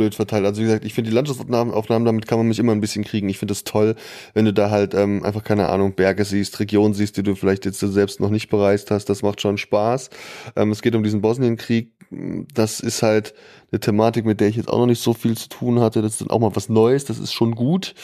blöd 0.00 0.14
verteilt. 0.14 0.46
Also 0.46 0.62
wie 0.62 0.64
gesagt, 0.64 0.86
ich 0.86 0.94
finde 0.94 1.10
die 1.10 1.14
Landschaftsaufnahmen, 1.14 1.74
Aufnahmen, 1.74 2.06
damit 2.06 2.26
kann 2.26 2.38
man 2.38 2.48
mich 2.48 2.58
immer 2.58 2.72
ein 2.72 2.80
bisschen 2.80 3.04
kriegen. 3.04 3.28
Ich 3.28 3.36
finde 3.36 3.52
es 3.52 3.64
toll, 3.64 3.96
wenn 4.32 4.46
du 4.46 4.52
da 4.54 4.70
halt 4.70 4.94
ähm, 4.94 5.22
einfach 5.24 5.44
keine 5.44 5.68
Ahnung 5.68 5.92
Berge 5.92 6.24
siehst, 6.24 6.58
Regionen 6.58 6.94
siehst, 6.94 7.18
die 7.18 7.22
du 7.22 7.34
vielleicht 7.34 7.66
jetzt 7.66 7.80
selbst 7.80 8.18
noch 8.18 8.30
nicht 8.30 8.48
bereist 8.48 8.90
hast. 8.90 9.10
Das 9.10 9.22
macht 9.22 9.42
schon 9.42 9.58
Spaß. 9.58 10.08
Ähm, 10.56 10.70
es 10.70 10.80
geht 10.80 10.94
um 10.94 11.02
diesen 11.02 11.20
Bosnienkrieg. 11.20 11.92
Das 12.54 12.80
ist 12.80 13.02
halt 13.02 13.34
eine 13.70 13.78
Thematik, 13.78 14.24
mit 14.24 14.40
der 14.40 14.48
ich 14.48 14.56
jetzt 14.56 14.70
auch 14.70 14.78
noch 14.78 14.86
nicht 14.86 15.02
so 15.02 15.12
viel 15.12 15.36
zu 15.36 15.50
tun 15.50 15.80
hatte. 15.80 16.00
Das 16.00 16.12
ist 16.12 16.22
dann 16.22 16.30
auch 16.30 16.40
mal 16.40 16.56
was 16.56 16.70
Neues. 16.70 17.04
Das 17.04 17.18
ist 17.18 17.34
schon 17.34 17.54
gut. 17.54 17.94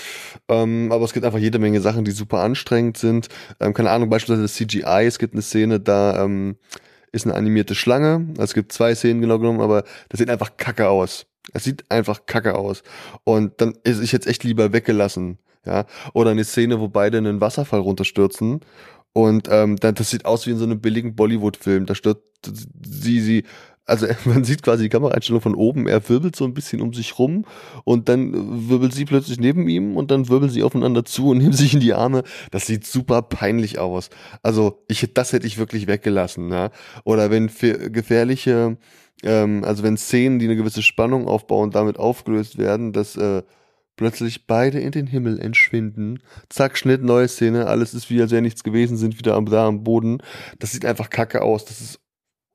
Ähm, 0.48 0.92
aber 0.92 1.06
es 1.06 1.14
gibt 1.14 1.24
einfach 1.24 1.38
jede 1.38 1.58
Menge 1.58 1.80
Sachen, 1.80 2.04
die 2.04 2.10
super 2.10 2.40
anstrengend 2.40 2.98
sind. 2.98 3.28
Ähm, 3.58 3.72
keine 3.72 3.90
Ahnung, 3.90 4.10
beispielsweise 4.10 4.42
das 4.42 4.54
CGI. 4.54 5.06
Es 5.06 5.18
gibt 5.18 5.32
eine 5.32 5.40
Szene, 5.40 5.80
da 5.80 6.22
ähm, 6.22 6.56
ist 7.10 7.24
eine 7.24 7.34
animierte 7.34 7.74
Schlange. 7.74 8.26
Es 8.38 8.52
gibt 8.52 8.72
zwei 8.72 8.94
Szenen 8.94 9.22
genau 9.22 9.38
genommen, 9.38 9.62
aber 9.62 9.84
das 10.10 10.18
sieht 10.18 10.28
einfach 10.28 10.58
kacke 10.58 10.90
aus. 10.90 11.26
Es 11.52 11.64
sieht 11.64 11.90
einfach 11.90 12.26
kacke 12.26 12.54
aus. 12.54 12.82
Und 13.24 13.60
dann 13.60 13.74
ist 13.84 14.02
ich 14.02 14.12
jetzt 14.12 14.26
echt 14.26 14.44
lieber 14.44 14.72
weggelassen. 14.72 15.38
Ja. 15.64 15.86
Oder 16.12 16.30
eine 16.30 16.44
Szene, 16.44 16.80
wo 16.80 16.88
beide 16.88 17.18
in 17.18 17.26
einen 17.26 17.40
Wasserfall 17.40 17.80
runterstürzen. 17.80 18.60
Und 19.12 19.48
ähm, 19.50 19.76
dann, 19.76 19.94
das 19.94 20.10
sieht 20.10 20.26
aus 20.26 20.46
wie 20.46 20.50
in 20.50 20.58
so 20.58 20.64
einem 20.64 20.80
billigen 20.80 21.16
Bollywood-Film. 21.16 21.86
Da 21.86 21.94
stürzt 21.94 22.22
sie, 22.84 23.20
sie, 23.20 23.44
also 23.86 24.06
man 24.24 24.44
sieht 24.44 24.62
quasi 24.62 24.84
die 24.84 24.88
Kameraeinstellung 24.88 25.40
von 25.40 25.54
oben, 25.54 25.86
er 25.86 26.06
wirbelt 26.08 26.36
so 26.36 26.44
ein 26.44 26.54
bisschen 26.54 26.80
um 26.80 26.92
sich 26.92 27.18
rum 27.18 27.44
und 27.84 28.08
dann 28.08 28.68
wirbelt 28.68 28.92
sie 28.92 29.04
plötzlich 29.04 29.38
neben 29.38 29.68
ihm 29.68 29.96
und 29.96 30.10
dann 30.10 30.28
wirbeln 30.28 30.50
sie 30.50 30.62
aufeinander 30.62 31.04
zu 31.04 31.30
und 31.30 31.38
nehmen 31.38 31.52
sich 31.52 31.74
in 31.74 31.80
die 31.80 31.94
Arme. 31.94 32.24
Das 32.50 32.66
sieht 32.66 32.86
super 32.86 33.22
peinlich 33.22 33.78
aus. 33.78 34.10
Also 34.42 34.84
ich, 34.88 35.08
das 35.14 35.32
hätte 35.32 35.46
ich 35.46 35.58
wirklich 35.58 35.86
weggelassen. 35.86 36.50
Ja? 36.50 36.70
Oder 37.04 37.30
wenn 37.30 37.50
gefährliche 37.92 38.76
ähm, 39.22 39.64
also 39.64 39.82
wenn 39.82 39.96
Szenen, 39.96 40.38
die 40.38 40.46
eine 40.46 40.56
gewisse 40.56 40.82
Spannung 40.82 41.28
aufbauen, 41.28 41.70
damit 41.70 41.98
aufgelöst 41.98 42.58
werden, 42.58 42.92
dass 42.92 43.16
äh, 43.16 43.42
plötzlich 43.96 44.46
beide 44.46 44.78
in 44.78 44.92
den 44.92 45.06
Himmel 45.06 45.40
entschwinden. 45.40 46.20
Zack, 46.48 46.76
Schnitt, 46.78 47.02
neue 47.02 47.28
Szene, 47.28 47.66
alles 47.66 47.94
ist 47.94 48.10
wie 48.10 48.20
als 48.20 48.30
wäre 48.30 48.42
nichts 48.42 48.62
gewesen, 48.62 48.96
sind 48.96 49.18
wieder 49.18 49.34
am, 49.34 49.46
da 49.46 49.66
am 49.66 49.84
Boden. 49.84 50.18
Das 50.58 50.72
sieht 50.72 50.84
einfach 50.84 51.10
kacke 51.10 51.42
aus. 51.42 51.64
Das 51.64 51.80
ist 51.80 52.00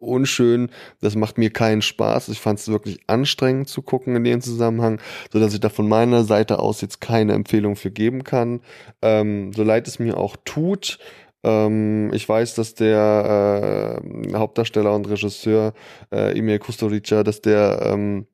unschön. 0.01 0.69
Das 0.99 1.15
macht 1.15 1.37
mir 1.37 1.51
keinen 1.51 1.81
Spaß. 1.81 2.29
Ich 2.29 2.39
fand 2.39 2.59
es 2.59 2.67
wirklich 2.67 2.99
anstrengend 3.07 3.69
zu 3.69 3.81
gucken 3.81 4.15
in 4.15 4.23
dem 4.23 4.41
Zusammenhang, 4.41 4.99
so 5.31 5.39
dass 5.39 5.53
ich 5.53 5.59
da 5.59 5.69
von 5.69 5.87
meiner 5.87 6.23
Seite 6.23 6.59
aus 6.59 6.81
jetzt 6.81 7.01
keine 7.01 7.33
Empfehlung 7.33 7.75
für 7.75 7.91
geben 7.91 8.23
kann. 8.23 8.61
Ähm, 9.01 9.53
so 9.53 9.63
leid 9.63 9.87
es 9.87 9.99
mir 9.99 10.17
auch 10.17 10.35
tut. 10.43 10.99
Ähm, 11.43 12.11
ich 12.13 12.27
weiß, 12.27 12.55
dass 12.55 12.75
der 12.75 14.01
äh, 14.03 14.33
Hauptdarsteller 14.33 14.93
und 14.93 15.09
Regisseur 15.09 15.73
äh, 16.11 16.37
Emil 16.37 16.59
Kusturica, 16.59 17.23
dass 17.23 17.41
der 17.41 17.81
ähm, 17.85 18.27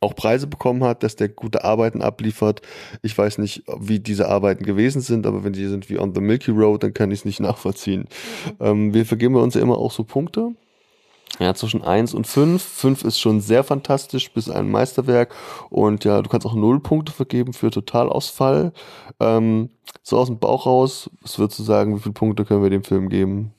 auch 0.00 0.14
Preise 0.14 0.46
bekommen 0.46 0.84
hat, 0.84 1.02
dass 1.02 1.16
der 1.16 1.28
gute 1.28 1.64
Arbeiten 1.64 2.02
abliefert. 2.02 2.60
Ich 3.02 3.16
weiß 3.16 3.38
nicht, 3.38 3.64
wie 3.78 3.98
diese 3.98 4.28
Arbeiten 4.28 4.64
gewesen 4.64 5.00
sind, 5.00 5.26
aber 5.26 5.44
wenn 5.44 5.54
die 5.54 5.66
sind 5.66 5.88
wie 5.88 5.98
On 5.98 6.14
the 6.14 6.20
Milky 6.20 6.50
Road, 6.50 6.82
dann 6.82 6.94
kann 6.94 7.10
ich 7.10 7.20
es 7.20 7.24
nicht 7.24 7.40
nachvollziehen. 7.48 8.08
Mhm. 8.60 8.66
Ähm, 8.66 8.94
wir 8.94 9.06
vergeben 9.06 9.34
uns 9.36 9.54
ja 9.54 9.62
immer 9.62 9.78
auch 9.78 9.92
so 9.92 10.04
Punkte. 10.04 10.54
Ja, 11.40 11.52
zwischen 11.54 11.82
1 11.82 12.14
und 12.14 12.26
5. 12.26 12.62
5 12.62 13.04
ist 13.04 13.18
schon 13.18 13.40
sehr 13.40 13.64
fantastisch, 13.64 14.32
bis 14.32 14.48
ein 14.48 14.70
Meisterwerk. 14.70 15.34
Und 15.68 16.04
ja, 16.04 16.22
du 16.22 16.30
kannst 16.30 16.46
auch 16.46 16.54
0 16.54 16.80
Punkte 16.80 17.12
vergeben 17.12 17.52
für 17.52 17.70
Totalausfall. 17.70 18.72
Ähm, 19.20 19.70
so 20.02 20.18
aus 20.18 20.28
dem 20.28 20.38
Bauch 20.38 20.66
raus, 20.66 21.10
was 21.22 21.38
würdest 21.38 21.58
du 21.58 21.64
sagen, 21.64 21.96
wie 21.96 22.00
viele 22.00 22.12
Punkte 22.12 22.44
können 22.44 22.62
wir 22.62 22.70
dem 22.70 22.84
Film 22.84 23.08
geben? 23.08 23.52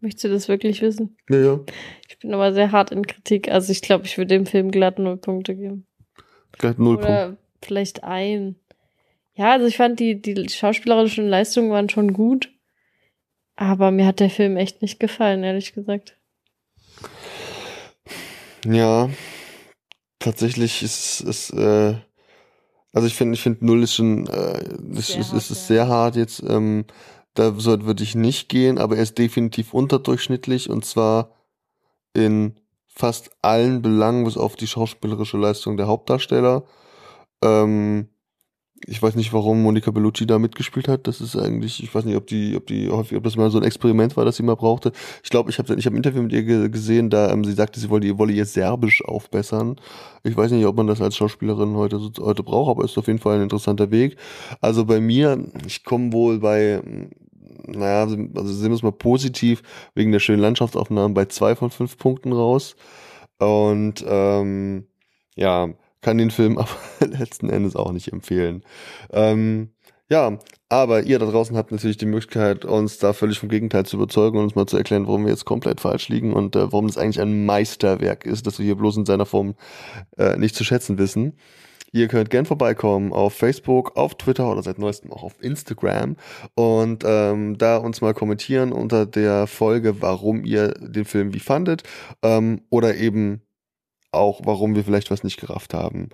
Möchtest 0.00 0.24
du 0.24 0.28
das 0.28 0.48
wirklich 0.48 0.82
wissen? 0.82 1.16
Ja, 1.30 1.38
ja. 1.38 1.60
Ich 2.08 2.18
bin 2.18 2.34
aber 2.34 2.52
sehr 2.52 2.72
hart 2.72 2.90
in 2.90 3.06
Kritik. 3.06 3.50
Also 3.50 3.72
ich 3.72 3.80
glaube, 3.80 4.04
ich 4.04 4.18
würde 4.18 4.34
dem 4.34 4.44
Film 4.44 4.70
glatt 4.70 4.98
null 4.98 5.16
Punkte 5.16 5.56
geben. 5.56 5.86
Glatt 6.52 6.78
null 6.78 6.96
Punkte. 6.96 7.38
vielleicht 7.62 8.04
ein. 8.04 8.56
Ja, 9.34 9.52
also 9.52 9.66
ich 9.66 9.78
fand 9.78 9.98
die, 9.98 10.20
die 10.20 10.48
schauspielerischen 10.48 11.26
Leistungen 11.26 11.70
waren 11.70 11.88
schon 11.88 12.12
gut. 12.12 12.50
Aber 13.56 13.90
mir 13.90 14.06
hat 14.06 14.20
der 14.20 14.30
Film 14.30 14.58
echt 14.58 14.82
nicht 14.82 15.00
gefallen, 15.00 15.42
ehrlich 15.42 15.72
gesagt. 15.72 16.18
Ja, 18.64 19.10
tatsächlich 20.18 20.82
ist 20.82 21.20
es, 21.20 21.50
äh, 21.50 21.94
also 22.92 23.06
ich 23.06 23.14
finde, 23.14 23.34
ich 23.34 23.42
finde 23.42 23.64
null 23.64 23.82
ist 23.82 23.94
schon, 23.94 24.26
äh, 24.26 24.64
ist, 24.92 25.10
ist, 25.10 25.28
hart, 25.28 25.36
ist, 25.36 25.50
ist 25.50 25.68
ja. 25.68 25.76
sehr 25.76 25.88
hart 25.88 26.16
jetzt. 26.16 26.42
Ähm, 26.46 26.84
da 27.34 27.52
so 27.58 27.84
würde 27.84 28.04
ich 28.04 28.14
nicht 28.14 28.48
gehen, 28.48 28.78
aber 28.78 28.96
er 28.96 29.02
ist 29.02 29.18
definitiv 29.18 29.74
unterdurchschnittlich 29.74 30.70
und 30.70 30.84
zwar 30.84 31.34
in 32.14 32.54
fast 32.86 33.30
allen 33.42 33.82
Belangen, 33.82 34.24
bis 34.24 34.36
auf 34.36 34.54
die 34.54 34.68
schauspielerische 34.68 35.36
Leistung 35.36 35.76
der 35.76 35.88
Hauptdarsteller. 35.88 36.64
Ähm, 37.42 38.08
ich 38.86 39.02
weiß 39.02 39.14
nicht, 39.14 39.32
warum 39.32 39.62
Monica 39.62 39.90
Bellucci 39.90 40.26
da 40.26 40.38
mitgespielt 40.38 40.88
hat. 40.88 41.06
Das 41.06 41.20
ist 41.20 41.36
eigentlich, 41.36 41.82
ich 41.82 41.94
weiß 41.94 42.04
nicht, 42.04 42.16
ob 42.16 42.26
die, 42.26 42.56
ob 42.56 42.66
die 42.66 42.90
ob 42.90 43.22
das 43.22 43.36
mal 43.36 43.50
so 43.50 43.58
ein 43.58 43.64
Experiment 43.64 44.16
war, 44.16 44.24
das 44.24 44.36
sie 44.36 44.42
mal 44.42 44.56
brauchte. 44.56 44.92
Ich 45.22 45.30
glaube, 45.30 45.50
ich 45.50 45.58
habe 45.58 45.74
ich 45.74 45.86
hab 45.86 45.92
ein 45.92 45.96
Interview 45.96 46.22
mit 46.22 46.32
ihr 46.32 46.68
gesehen, 46.68 47.10
da 47.10 47.30
ähm, 47.30 47.44
sie 47.44 47.52
sagte, 47.52 47.80
sie 47.80 47.90
wolle, 47.90 48.18
wolle 48.18 48.32
ihr 48.32 48.44
Serbisch 48.44 49.04
aufbessern. 49.04 49.76
Ich 50.22 50.36
weiß 50.36 50.50
nicht, 50.52 50.66
ob 50.66 50.76
man 50.76 50.86
das 50.86 51.00
als 51.00 51.16
Schauspielerin 51.16 51.74
heute, 51.74 52.00
heute 52.20 52.42
braucht, 52.42 52.70
aber 52.70 52.84
ist 52.84 52.98
auf 52.98 53.06
jeden 53.06 53.18
Fall 53.18 53.36
ein 53.36 53.42
interessanter 53.42 53.90
Weg. 53.90 54.16
Also 54.60 54.84
bei 54.84 55.00
mir, 55.00 55.38
ich 55.66 55.84
komme 55.84 56.12
wohl 56.12 56.40
bei, 56.40 56.82
naja, 57.66 58.02
also 58.02 58.52
sehen 58.52 58.70
wir 58.70 58.76
es 58.76 58.82
mal 58.82 58.92
positiv, 58.92 59.62
wegen 59.94 60.12
der 60.12 60.20
schönen 60.20 60.40
Landschaftsaufnahmen 60.40 61.14
bei 61.14 61.26
zwei 61.26 61.54
von 61.54 61.70
fünf 61.70 61.98
Punkten 61.98 62.32
raus. 62.32 62.76
Und 63.38 64.04
ähm, 64.06 64.86
ja, 65.36 65.68
kann 66.04 66.18
den 66.18 66.30
Film 66.30 66.58
aber 66.58 66.68
letzten 67.00 67.50
Endes 67.50 67.74
auch 67.74 67.90
nicht 67.90 68.12
empfehlen. 68.12 68.62
Ähm, 69.12 69.70
ja, 70.10 70.38
aber 70.68 71.02
ihr 71.02 71.18
da 71.18 71.26
draußen 71.26 71.56
habt 71.56 71.72
natürlich 71.72 71.96
die 71.96 72.06
Möglichkeit, 72.06 72.64
uns 72.66 72.98
da 72.98 73.14
völlig 73.14 73.38
vom 73.38 73.48
Gegenteil 73.48 73.86
zu 73.86 73.96
überzeugen 73.96 74.36
und 74.36 74.44
uns 74.44 74.54
mal 74.54 74.66
zu 74.66 74.76
erklären, 74.76 75.06
warum 75.06 75.24
wir 75.24 75.30
jetzt 75.30 75.46
komplett 75.46 75.80
falsch 75.80 76.08
liegen 76.08 76.34
und 76.34 76.56
äh, 76.56 76.72
warum 76.72 76.86
das 76.86 76.98
eigentlich 76.98 77.20
ein 77.20 77.46
Meisterwerk 77.46 78.26
ist, 78.26 78.46
das 78.46 78.58
wir 78.58 78.66
hier 78.66 78.76
bloß 78.76 78.98
in 78.98 79.06
seiner 79.06 79.26
Form 79.26 79.54
äh, 80.18 80.36
nicht 80.36 80.54
zu 80.54 80.62
schätzen 80.62 80.98
wissen. 80.98 81.38
Ihr 81.92 82.08
könnt 82.08 82.28
gern 82.28 82.44
vorbeikommen 82.44 83.12
auf 83.12 83.34
Facebook, 83.34 83.96
auf 83.96 84.16
Twitter 84.16 84.50
oder 84.50 84.62
seit 84.62 84.78
neuestem 84.80 85.12
auch 85.12 85.22
auf 85.22 85.40
Instagram 85.40 86.16
und 86.54 87.04
ähm, 87.06 87.56
da 87.56 87.76
uns 87.76 88.00
mal 88.00 88.14
kommentieren 88.14 88.72
unter 88.72 89.06
der 89.06 89.46
Folge, 89.46 90.02
warum 90.02 90.44
ihr 90.44 90.74
den 90.74 91.04
Film 91.04 91.32
wie 91.32 91.40
fandet 91.40 91.84
ähm, 92.22 92.62
oder 92.68 92.96
eben 92.96 93.42
auch, 94.14 94.40
warum 94.44 94.74
wir 94.74 94.84
vielleicht 94.84 95.10
was 95.10 95.24
nicht 95.24 95.40
gerafft 95.40 95.74
haben. 95.74 96.08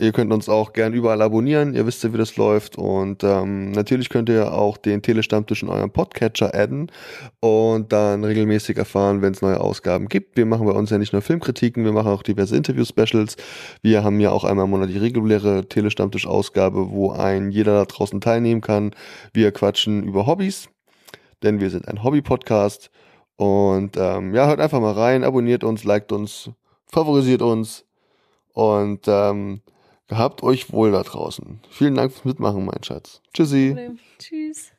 Ihr 0.00 0.10
könnt 0.10 0.32
uns 0.32 0.48
auch 0.48 0.72
gern 0.72 0.94
überall 0.94 1.22
abonnieren, 1.22 1.72
ihr 1.72 1.86
wisst 1.86 2.02
ja, 2.02 2.12
wie 2.12 2.18
das 2.18 2.36
läuft. 2.36 2.76
Und 2.76 3.22
ähm, 3.22 3.70
natürlich 3.70 4.08
könnt 4.08 4.28
ihr 4.28 4.52
auch 4.52 4.78
den 4.78 5.00
Telestammtisch 5.00 5.62
in 5.62 5.68
eurem 5.68 5.92
Podcatcher 5.92 6.52
adden 6.52 6.90
und 7.38 7.92
dann 7.92 8.24
regelmäßig 8.24 8.78
erfahren, 8.78 9.22
wenn 9.22 9.32
es 9.32 9.42
neue 9.42 9.60
Ausgaben 9.60 10.08
gibt. 10.08 10.36
Wir 10.36 10.44
machen 10.44 10.66
bei 10.66 10.72
uns 10.72 10.90
ja 10.90 10.98
nicht 10.98 11.12
nur 11.12 11.22
Filmkritiken, 11.22 11.84
wir 11.84 11.92
machen 11.92 12.10
auch 12.10 12.24
diverse 12.24 12.56
Interview-Specials. 12.56 13.36
Wir 13.80 14.02
haben 14.02 14.18
ja 14.18 14.32
auch 14.32 14.42
einmal 14.42 14.64
im 14.64 14.72
Monat 14.72 14.88
die 14.88 14.98
reguläre 14.98 15.68
Telestammtisch-Ausgabe, 15.68 16.90
wo 16.90 17.12
ein 17.12 17.52
jeder 17.52 17.74
da 17.74 17.84
draußen 17.84 18.20
teilnehmen 18.20 18.62
kann. 18.62 18.90
Wir 19.32 19.52
quatschen 19.52 20.02
über 20.02 20.26
Hobbys, 20.26 20.68
denn 21.44 21.60
wir 21.60 21.70
sind 21.70 21.86
ein 21.86 22.02
Hobby-Podcast. 22.02 22.90
Und 23.36 23.96
ähm, 23.96 24.34
ja, 24.34 24.48
hört 24.48 24.58
einfach 24.58 24.80
mal 24.80 24.94
rein, 24.94 25.22
abonniert 25.22 25.62
uns, 25.62 25.84
liked 25.84 26.10
uns, 26.10 26.50
favorisiert 26.90 27.42
uns 27.42 27.84
und 28.52 29.02
ähm, 29.06 29.60
gehabt 30.08 30.42
euch 30.42 30.72
wohl 30.72 30.92
da 30.92 31.02
draußen. 31.02 31.60
Vielen 31.70 31.94
Dank 31.94 32.12
fürs 32.12 32.24
Mitmachen, 32.24 32.64
mein 32.64 32.82
Schatz. 32.82 33.20
Tschüssi. 33.32 33.76
Tschüss. 34.18 34.72